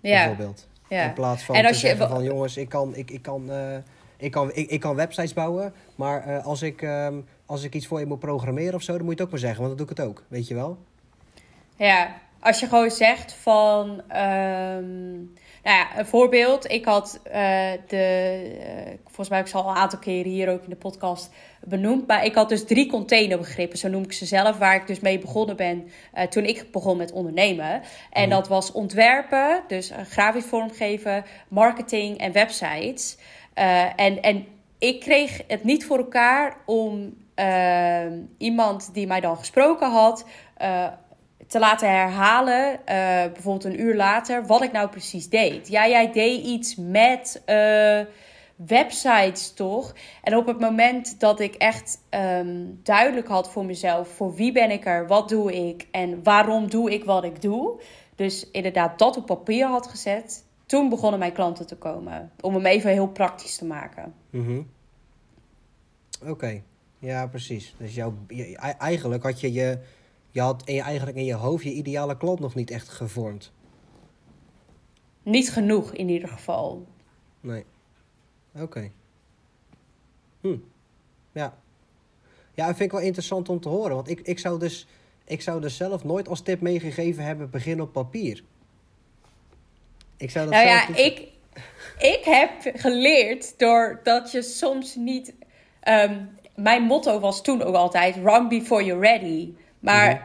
[0.00, 0.18] Ja.
[0.18, 0.68] Bijvoorbeeld.
[0.88, 1.04] Ja.
[1.08, 3.76] In plaats van te zeggen van jongens, ik kan, ik, ik kan, uh,
[4.16, 5.72] ik kan, ik, ik kan websites bouwen.
[5.94, 9.04] Maar uh, als, ik, um, als ik iets voor je moet programmeren of zo, dan
[9.04, 9.58] moet je het ook maar zeggen.
[9.58, 10.78] Want dan doe ik het ook, weet je wel?
[11.76, 13.88] Ja, als je gewoon zegt van...
[13.90, 15.32] Um,
[15.64, 16.70] nou ja, een voorbeeld.
[16.70, 17.32] Ik had uh,
[17.86, 18.40] de...
[18.58, 21.30] Uh, volgens mij heb ik ze al een aantal keren hier ook in de podcast
[21.60, 22.06] benoemd.
[22.06, 25.18] Maar ik had dus drie containerbegrippen, zo noem ik ze zelf, waar ik dus mee
[25.18, 27.82] begonnen ben uh, toen ik begon met ondernemen.
[28.10, 28.30] En mhm.
[28.30, 33.16] dat was ontwerpen, dus grafisch vormgeven, marketing en websites.
[33.96, 34.46] en, en
[34.78, 37.14] ik kreeg het niet voor elkaar om
[38.38, 40.24] iemand die mij dan gesproken had
[41.48, 42.78] te laten herhalen, uh,
[43.32, 45.68] bijvoorbeeld een uur later, wat ik nou precies deed.
[45.68, 48.00] Ja, jij deed iets met uh,
[48.56, 49.94] websites, toch?
[50.22, 54.70] En op het moment dat ik echt um, duidelijk had voor mezelf, voor wie ben
[54.70, 57.80] ik er, wat doe ik en waarom doe ik wat ik doe.
[58.14, 60.44] Dus inderdaad dat op papier had gezet.
[60.66, 62.32] Toen begonnen mijn klanten te komen.
[62.40, 64.14] Om hem even heel praktisch te maken.
[64.30, 64.66] Mm
[66.26, 66.62] Oké,
[66.98, 67.74] ja precies.
[67.78, 68.14] Dus jouw,
[68.78, 69.78] eigenlijk had je je
[70.30, 73.52] je had je eigenlijk in je hoofd je ideale klant nog niet echt gevormd.
[75.22, 76.86] Niet genoeg in ieder geval.
[77.40, 77.64] Nee.
[78.54, 78.90] Oké.
[80.40, 80.56] Hm.
[81.32, 81.58] Ja.
[82.54, 83.94] Ja, dat vind ik wel interessant om te horen.
[83.94, 84.86] Want ik, ik, zou dus,
[85.24, 88.44] ik zou dus zelf nooit als tip meegegeven hebben: begin op papier.
[90.16, 91.28] Ik zou dat nou ja, ik,
[91.98, 95.34] ik heb geleerd doordat je soms niet.
[95.80, 96.24] Ehm,
[96.58, 99.52] mijn motto was toen ook altijd: run before you're ready.
[99.78, 100.22] Maar mhm.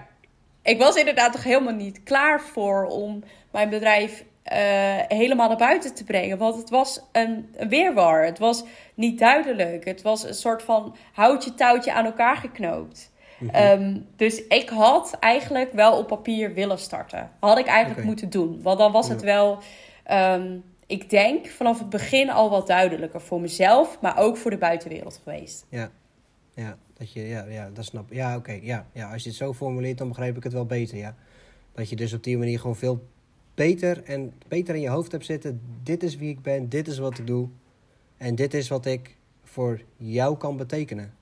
[0.62, 4.58] ik was inderdaad toch helemaal niet klaar voor om mijn bedrijf uh,
[5.08, 6.38] helemaal naar buiten te brengen.
[6.38, 8.26] Want het was een, een, weerwar.
[8.26, 8.64] Het was
[8.94, 9.86] niet duidelijk.
[9.86, 13.12] Het was een soort van houtje touwtje aan elkaar geknoopt.
[13.40, 13.56] Mhm.
[13.56, 17.32] Ehm, dus ik had eigenlijk wel op papier willen starten.
[17.40, 18.62] Had ik eigenlijk moeten doen.
[18.62, 19.58] Want dan was het wel,
[20.12, 24.58] um, ik denk, vanaf het begin al wat duidelijker voor mezelf, maar ook voor de
[24.58, 25.66] buitenwereld geweest.
[25.70, 25.90] Ja,
[26.54, 26.78] ja.
[26.94, 29.12] Dat je, ja, ja, dat snap Ja, oké, ja, ja.
[29.12, 31.16] Als je het zo formuleert, dan begrijp ik het wel beter, ja.
[31.74, 33.08] Dat je dus op die manier gewoon veel
[33.54, 35.62] beter en beter in je hoofd hebt zitten.
[35.84, 37.48] Dit is wie ik ben, dit is wat ik doe.
[38.18, 41.14] En dit is wat ik voor jou kan betekenen.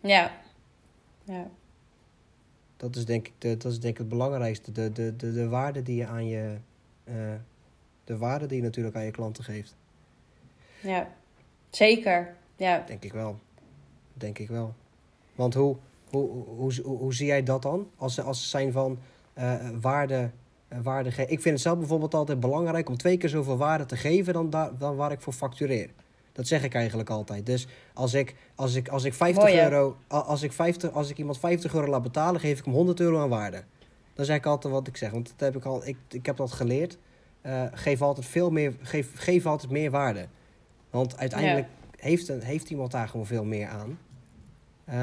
[0.00, 0.32] Ja.
[1.24, 1.50] Ja.
[2.76, 4.72] Dat is denk ik, de, dat is denk ik het belangrijkste.
[4.72, 6.56] De, de, de, de waarde die je aan je...
[7.04, 7.14] Uh,
[8.04, 9.76] de waarde die je natuurlijk aan je klanten geeft.
[10.80, 11.08] Ja,
[11.70, 12.34] zeker.
[12.56, 12.84] Ja.
[12.86, 13.38] Denk ik wel.
[14.14, 14.74] Denk ik wel.
[15.34, 15.76] Want hoe,
[16.10, 17.90] hoe, hoe, hoe, hoe zie jij dat dan?
[17.96, 18.98] Als, als zijn van
[19.38, 20.30] uh, waarde,
[20.72, 23.96] uh, waarde Ik vind het zelf bijvoorbeeld altijd belangrijk om twee keer zoveel waarde te
[23.96, 25.90] geven dan, daar, dan waar ik voor factureer.
[26.32, 27.46] Dat zeg ik eigenlijk altijd.
[27.46, 31.38] Dus als ik, als ik, als ik 50 euro, als ik, 50, als ik iemand
[31.38, 33.62] 50 euro laat betalen, geef ik hem 100 euro aan waarde.
[34.14, 35.10] Dan zeg ik altijd wat ik zeg.
[35.10, 36.98] Want dat heb ik al, ik, ik heb dat geleerd.
[37.46, 40.26] Uh, geef altijd veel meer, geef, geef altijd meer waarde.
[40.90, 41.66] Want uiteindelijk
[42.02, 43.98] heeft, heeft iemand daar gewoon veel meer aan.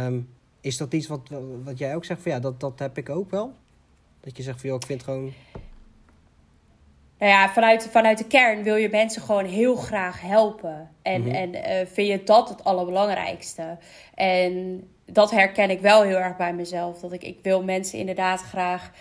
[0.08, 0.30] Um,
[0.62, 1.30] is dat iets wat,
[1.64, 3.54] wat jij ook zegt van ja, dat, dat heb ik ook wel?
[4.20, 5.34] Dat je zegt van joh, ik vind gewoon.
[7.18, 10.90] Nou ja, vanuit, vanuit de kern wil je mensen gewoon heel graag helpen.
[11.02, 11.32] En, mhm.
[11.32, 13.78] en uh, vind je dat het allerbelangrijkste.
[14.16, 17.00] En dat herken ik wel heel erg bij mezelf.
[17.00, 18.92] Dat ik, ik wil mensen inderdaad graag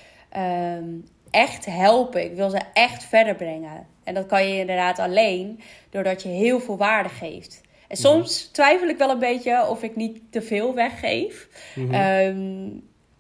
[0.77, 2.25] um, echt helpen.
[2.25, 3.87] Ik wil ze echt verder brengen.
[4.05, 7.61] En dat kan je inderdaad alleen doordat je heel veel waarde geeft.
[7.89, 11.49] En soms twijfel ik wel een beetje of ik niet te veel weggeef.
[11.75, 11.95] Mhm.
[11.95, 12.69] Ehm,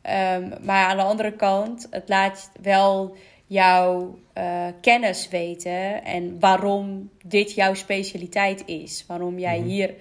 [0.02, 3.16] ehm, maar aan de andere kant, het laat wel
[3.46, 9.04] jouw uh, kennis weten en waarom dit jouw specialiteit is.
[9.06, 9.68] Waarom jij mhm.
[9.68, 9.94] hier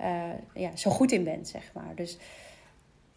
[0.00, 0.22] uh,
[0.54, 1.92] ja, zo goed in bent, zeg maar.
[1.94, 2.18] Dus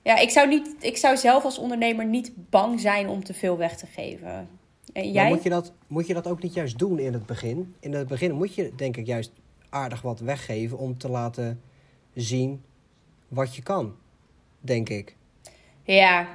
[0.01, 3.57] ja, ik zou, niet, ik zou zelf als ondernemer niet bang zijn om te veel
[3.57, 4.49] weg te geven.
[4.93, 5.29] En jij?
[5.29, 7.75] moet, je dat, moet je dat ook niet juist doen in het begin?
[7.79, 9.31] In het begin moet je denk ik juist
[9.69, 11.61] aardig wat weggeven om te laten
[12.13, 12.63] zien
[13.27, 13.95] wat je kan,
[14.59, 15.15] denk ik.
[15.83, 16.27] Ja,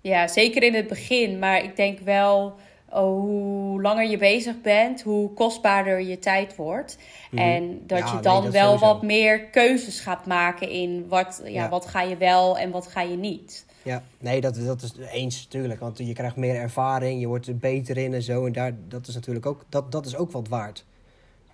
[0.00, 1.38] ja zeker in het begin.
[1.38, 2.56] Maar ik denk wel
[2.90, 6.98] Oh, hoe langer je bezig bent, hoe kostbaarder je tijd wordt.
[7.30, 7.42] Mhm.
[7.42, 12.02] En dat je dan wel wat meer keuzes gaat maken in wat, ja, wat ga
[12.02, 13.66] je wel en wat ga je niet.
[13.82, 15.80] Ja, nee, dat, dat is eens natuurlijk.
[15.80, 18.46] Want je krijgt meer ervaring, je wordt er beter in en zo.
[18.46, 20.84] En daar, dat is natuurlijk ook, dat, dat is ook wat waard.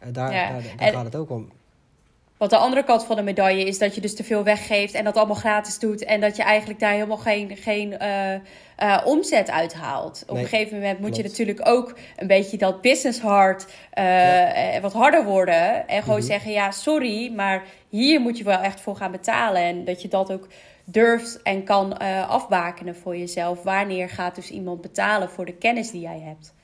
[0.07, 1.51] Uh, daar, daar, daar gaat het ook om.
[2.37, 5.05] Wat de andere kant van de medaille is dat je dus te veel weggeeft en
[5.05, 6.05] dat allemaal gratis doet.
[6.05, 8.33] En dat je eigenlijk daar helemaal geen, geen uh,
[8.83, 10.25] uh, omzet uithaalt.
[10.29, 13.67] Op een gegeven moment moet je natuurlijk ook een beetje dat business hard
[13.99, 15.89] uh, wat harder worden.
[15.89, 16.27] En gewoon mhm.
[16.27, 19.63] zeggen, ja, sorry, maar hier moet je wel echt voor gaan betalen.
[19.63, 20.49] En dat je dat ook
[20.85, 21.99] durft en kan
[22.29, 23.63] afbakenen voor jezelf.
[23.63, 26.55] Wanneer gaat dus iemand betalen voor de kennis die jij hebt?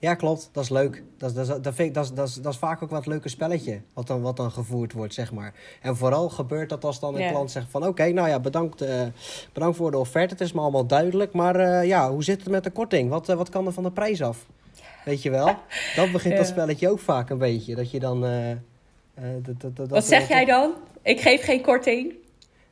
[0.00, 0.48] Ja, klopt.
[0.52, 1.02] Dat is leuk.
[1.18, 4.06] Dat, dat, dat, vind ik, dat, dat, dat is vaak ook wat leuke spelletje wat
[4.06, 5.54] dan, wat dan gevoerd wordt, zeg maar.
[5.82, 7.86] En vooral gebeurt dat als dan een klant zegt van...
[7.86, 9.02] oké, nou ja, bedankt, uh,
[9.52, 10.34] bedankt voor de offerte.
[10.34, 11.32] Het is me allemaal duidelijk.
[11.32, 13.10] Maar uh, ja, hoe zit het met de korting?
[13.10, 14.46] Wat, uh, wat kan er van de prijs af?
[15.04, 15.46] Weet je wel?
[15.96, 17.74] Dan begint dat spelletje ook vaak een beetje.
[17.74, 18.20] Dat je dan...
[19.42, 20.72] Dat, dat, wat zeg jij dan?
[21.02, 22.14] Ik geef geen korting.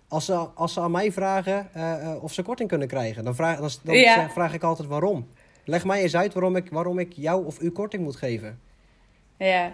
[0.09, 1.68] Als ze, als ze aan mij vragen
[2.20, 3.24] of ze korting kunnen krijgen...
[3.24, 3.70] dan, vraag, dan,
[4.05, 5.26] dan vraag ik altijd waarom.
[5.69, 8.61] Leg mij eens uit waarom ik, waarom ik jou of u korting moet geven.
[9.37, 9.73] Ja.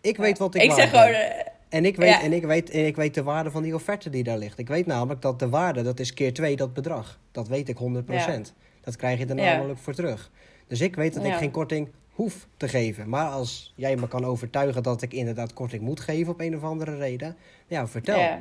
[0.00, 2.86] Ik weet wat ik, ik zeg gewoon, eh, en ik, weet, en, ik weet, en
[2.86, 4.58] ik weet de waarde van die offerte die daar ligt.
[4.58, 7.20] Ik weet namelijk dat de waarde, dat is keer twee dat bedrag.
[7.32, 8.52] Dat weet ik 100%.
[8.80, 10.30] Dat krijg je er namelijk voor terug.
[10.66, 13.08] Dus ik weet dat ik geen korting hoef te geven.
[13.08, 16.62] Maar als jij me kan overtuigen dat ik inderdaad korting moet geven op een of
[16.62, 17.36] andere reden,
[17.66, 18.38] ja, vertel.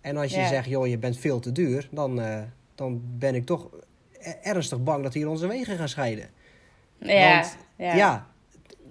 [0.00, 2.38] En als je zegt, joh, je bent veel te duur, dan, uh,
[2.74, 3.68] dan ben ik toch
[4.42, 6.28] ernstig bang dat hier onze wegen gaan scheiden.
[6.98, 7.94] Ja, Want, ja.
[7.94, 8.26] ja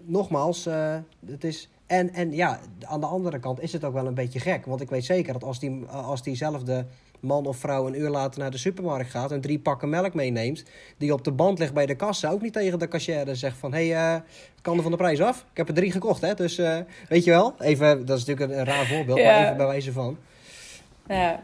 [0.05, 1.69] nogmaals, uh, het is.
[1.88, 4.65] En, en ja, aan de andere kant is het ook wel een beetje gek.
[4.65, 6.86] Want ik weet zeker dat als, die, als diezelfde
[7.19, 10.63] man of vrouw een uur later naar de supermarkt gaat en drie pakken melk meeneemt,
[10.97, 13.73] die op de band ligt bij de kassa, ook niet tegen de cashier zegt van
[13.73, 14.21] hé, hey, uh,
[14.61, 15.45] kan er van de prijs af?
[15.51, 16.34] Ik heb er drie gekocht, hè?
[16.34, 16.77] Dus uh,
[17.09, 20.17] weet je wel, even, dat is natuurlijk een, raar voorbeeld, maar even bij wijze van.
[21.07, 21.43] Ja.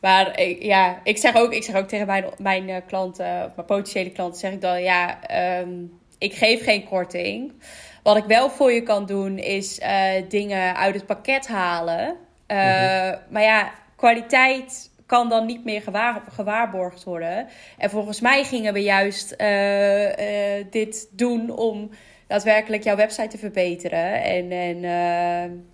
[0.00, 3.66] Maar ja, ik zeg ook, ik zeg ook tegen mijn, mijn uh, klanten, of mijn
[3.66, 5.70] potentiële klanten, zeg ik dan ja, ehm,
[6.18, 7.52] ik geef geen korting.
[8.02, 12.06] Wat ik wel voor je kan doen, is uh, dingen uit het pakket halen.
[12.06, 12.56] Uh,
[13.28, 17.46] Maar ja, kwaliteit kan dan niet meer gewaar, gewaarborgd worden.
[17.78, 19.36] En volgens mij gingen we juist
[20.70, 21.90] dit doen om
[22.26, 24.22] daadwerkelijk jouw website te verbeteren.
[24.22, 24.80] En, en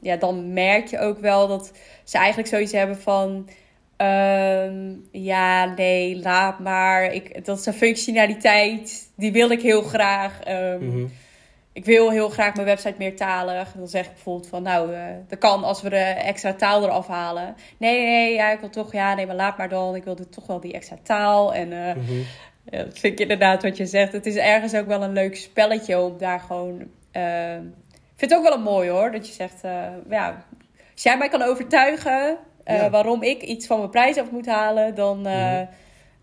[0.00, 1.72] ja, dan merk je ook wel dat
[2.04, 3.48] ze eigenlijk zoiets hebben van
[3.96, 7.12] Um, ja, nee, laat maar.
[7.12, 9.10] Ik, dat is een functionaliteit.
[9.16, 10.40] Die wil ik heel graag.
[10.48, 11.12] Um,
[11.72, 13.72] Ik wil heel graag mijn website meertalig.
[13.72, 17.06] Dan zeg ik bijvoorbeeld van, nou, uh, dat kan als we de extra taal eraf
[17.06, 17.54] halen.
[17.78, 19.94] Nee, nee, ja, ik wil toch, ja, nee, maar laat maar dan.
[19.94, 21.54] Ik wil toch wel die extra taal.
[21.54, 22.08] En uh,
[22.64, 24.12] ja, dat vind ik inderdaad wat je zegt.
[24.12, 26.88] Het is ergens ook wel een leuk spelletje om daar gewoon...
[27.12, 30.44] Uh, ik vind het ook wel een mooi hoor, dat je zegt, uh, ja,
[30.92, 32.36] als jij mij kan overtuigen
[32.66, 35.68] uh, waarom ik iets van mijn prijs af moet halen, dan uh, mm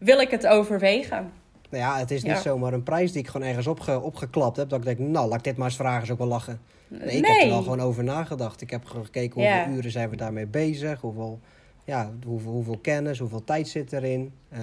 [0.02, 1.32] wil ik het overwegen.
[1.70, 4.70] Nou ja, het is niet zomaar een prijs die ik gewoon ergens opge opgeklapt heb.
[4.70, 6.62] Dat ik denk, nou, laat ik dit maar eens vragen, is ook wel lachen.
[6.88, 8.62] Nee, ik heb er wel gewoon over nagedacht.
[8.62, 11.02] Ik heb gekeken hoeveel uren zijn we daarmee bezig.
[11.02, 11.40] Hoeveel,
[11.86, 14.34] ja, hoeveel, hoeveel kennis, hoeveel tijd zit erin.
[14.54, 14.60] Uh,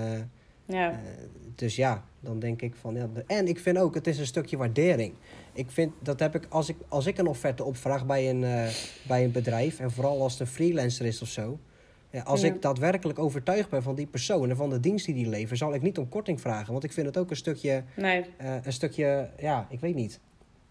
[0.64, 1.00] ja.
[1.54, 2.94] dus ja, dan denk ik van...
[2.94, 5.14] Ja, en ik vind ook, het is een stukje waardering.
[5.52, 8.70] Ik vind, dat heb ik, als ik, als ik een offerte opvraag bij een,
[9.02, 9.80] bij een bedrijf...
[9.80, 11.58] en vooral als het een freelancer is of zo...
[12.18, 15.28] Ja, als ik daadwerkelijk overtuigd ben van die persoon en van de dienst die die
[15.28, 16.72] levert, zal ik niet om korting vragen.
[16.72, 18.24] Want ik vind het ook een stukje, nee.
[18.40, 20.20] uh, een stukje, ja, ik weet niet.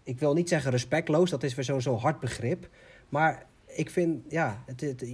[0.02, 2.68] Ik wil niet zeggen respectloos, dat is weer zo'n zo hard begrip.
[3.08, 5.04] Maar ik vind, ja, het, het,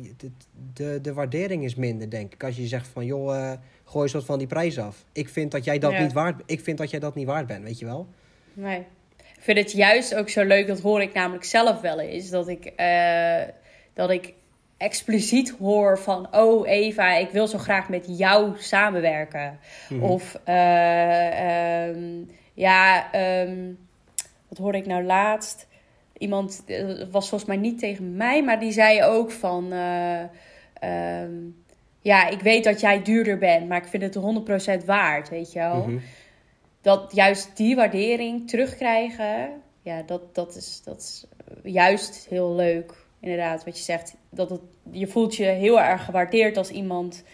[0.72, 2.45] de, de waardering is minder, denk ik.
[2.45, 3.53] Als je zegt van, joh, uh,
[3.85, 5.05] gooi eens wat van die prijs af.
[5.12, 7.64] Ik vind dat jij dat, niet, waard, ik vind dat jij dat niet waard bent,
[7.64, 8.07] weet je wel?
[8.53, 8.78] Nee.
[9.16, 12.49] Ik vind het juist ook zo leuk, dat hoor ik namelijk zelf wel eens, dat
[12.49, 13.43] ik, uh,
[13.93, 14.35] dat ik
[14.85, 19.59] expliciet hoor van: Oh, Eva, ik wil zo graag met jou samenwerken.
[19.89, 20.03] Mhm.
[20.03, 23.11] Of uh, um, ja,
[23.43, 23.78] um,
[24.49, 25.66] wat hoorde ik nou laatst?
[26.18, 30.20] Iemand uh, was volgens mij niet tegen mij, maar die zei ook van: uh,
[32.01, 35.59] Ja, ik weet dat jij duurder bent, maar ik vind het 100% waard, weet je
[35.59, 35.76] wel.
[35.76, 35.99] Mhm.
[36.80, 39.51] dat juist die waardering terugkrijgen,
[39.82, 41.26] ja, dat, dat, is, dat is
[41.62, 43.04] juist heel leuk.
[43.25, 44.61] Inderdaad, wat je zegt, dat het,
[44.91, 47.25] je voelt je heel erg gewaardeerd als iemand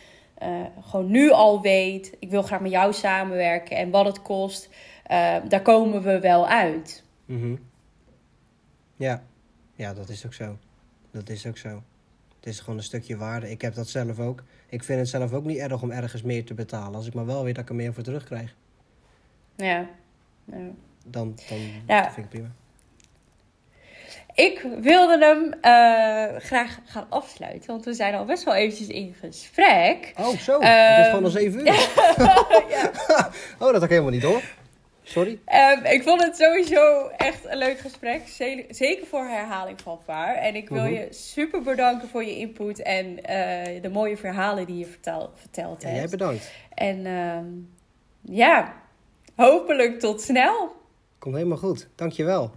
[0.43, 4.69] uh, gewoon nu al weet, ik wil graag met jou samenwerken en wat het kost,
[5.11, 7.05] uh, daar komen we wel uit.
[7.25, 7.59] Mm
[8.97, 9.23] Ja.
[9.75, 10.59] ja, dat is ook zo.
[11.11, 11.83] Dat is ook zo.
[12.37, 13.51] Het is gewoon een stukje waarde.
[13.51, 14.43] Ik heb dat zelf ook.
[14.69, 16.95] Ik vind het zelf ook niet erg om ergens meer te betalen.
[16.95, 18.55] Als ik maar wel weet dat ik er meer voor terugkrijg.
[19.57, 19.89] Ja.
[20.45, 20.71] ja.
[21.07, 22.13] Dan, dan ja.
[22.13, 22.51] vind ik prima.
[24.41, 29.15] Ik wilde hem uh, graag gaan afsluiten, want we zijn al best wel eventjes in
[29.21, 30.13] gesprek.
[30.17, 30.55] Oh, zo.
[30.55, 31.67] Um, het is gewoon al zeven uur.
[32.77, 32.91] ja.
[33.59, 34.43] oh, dat had ik helemaal niet door.
[35.03, 35.31] Sorry.
[35.31, 38.23] Um, ik vond het sowieso echt een leuk gesprek.
[38.69, 40.35] Zeker voor herhaling van waar.
[40.35, 40.93] En ik wil mhm.
[40.93, 45.83] je super bedanken voor je input en uh, de mooie verhalen die je vertel, verteld
[45.83, 45.97] hebt.
[45.97, 46.51] Jij bedankt.
[46.75, 47.71] En um,
[48.21, 48.75] ja,
[49.37, 50.73] hopelijk tot snel.
[51.19, 51.89] Komt helemaal goed.
[51.95, 52.51] Dankjewel.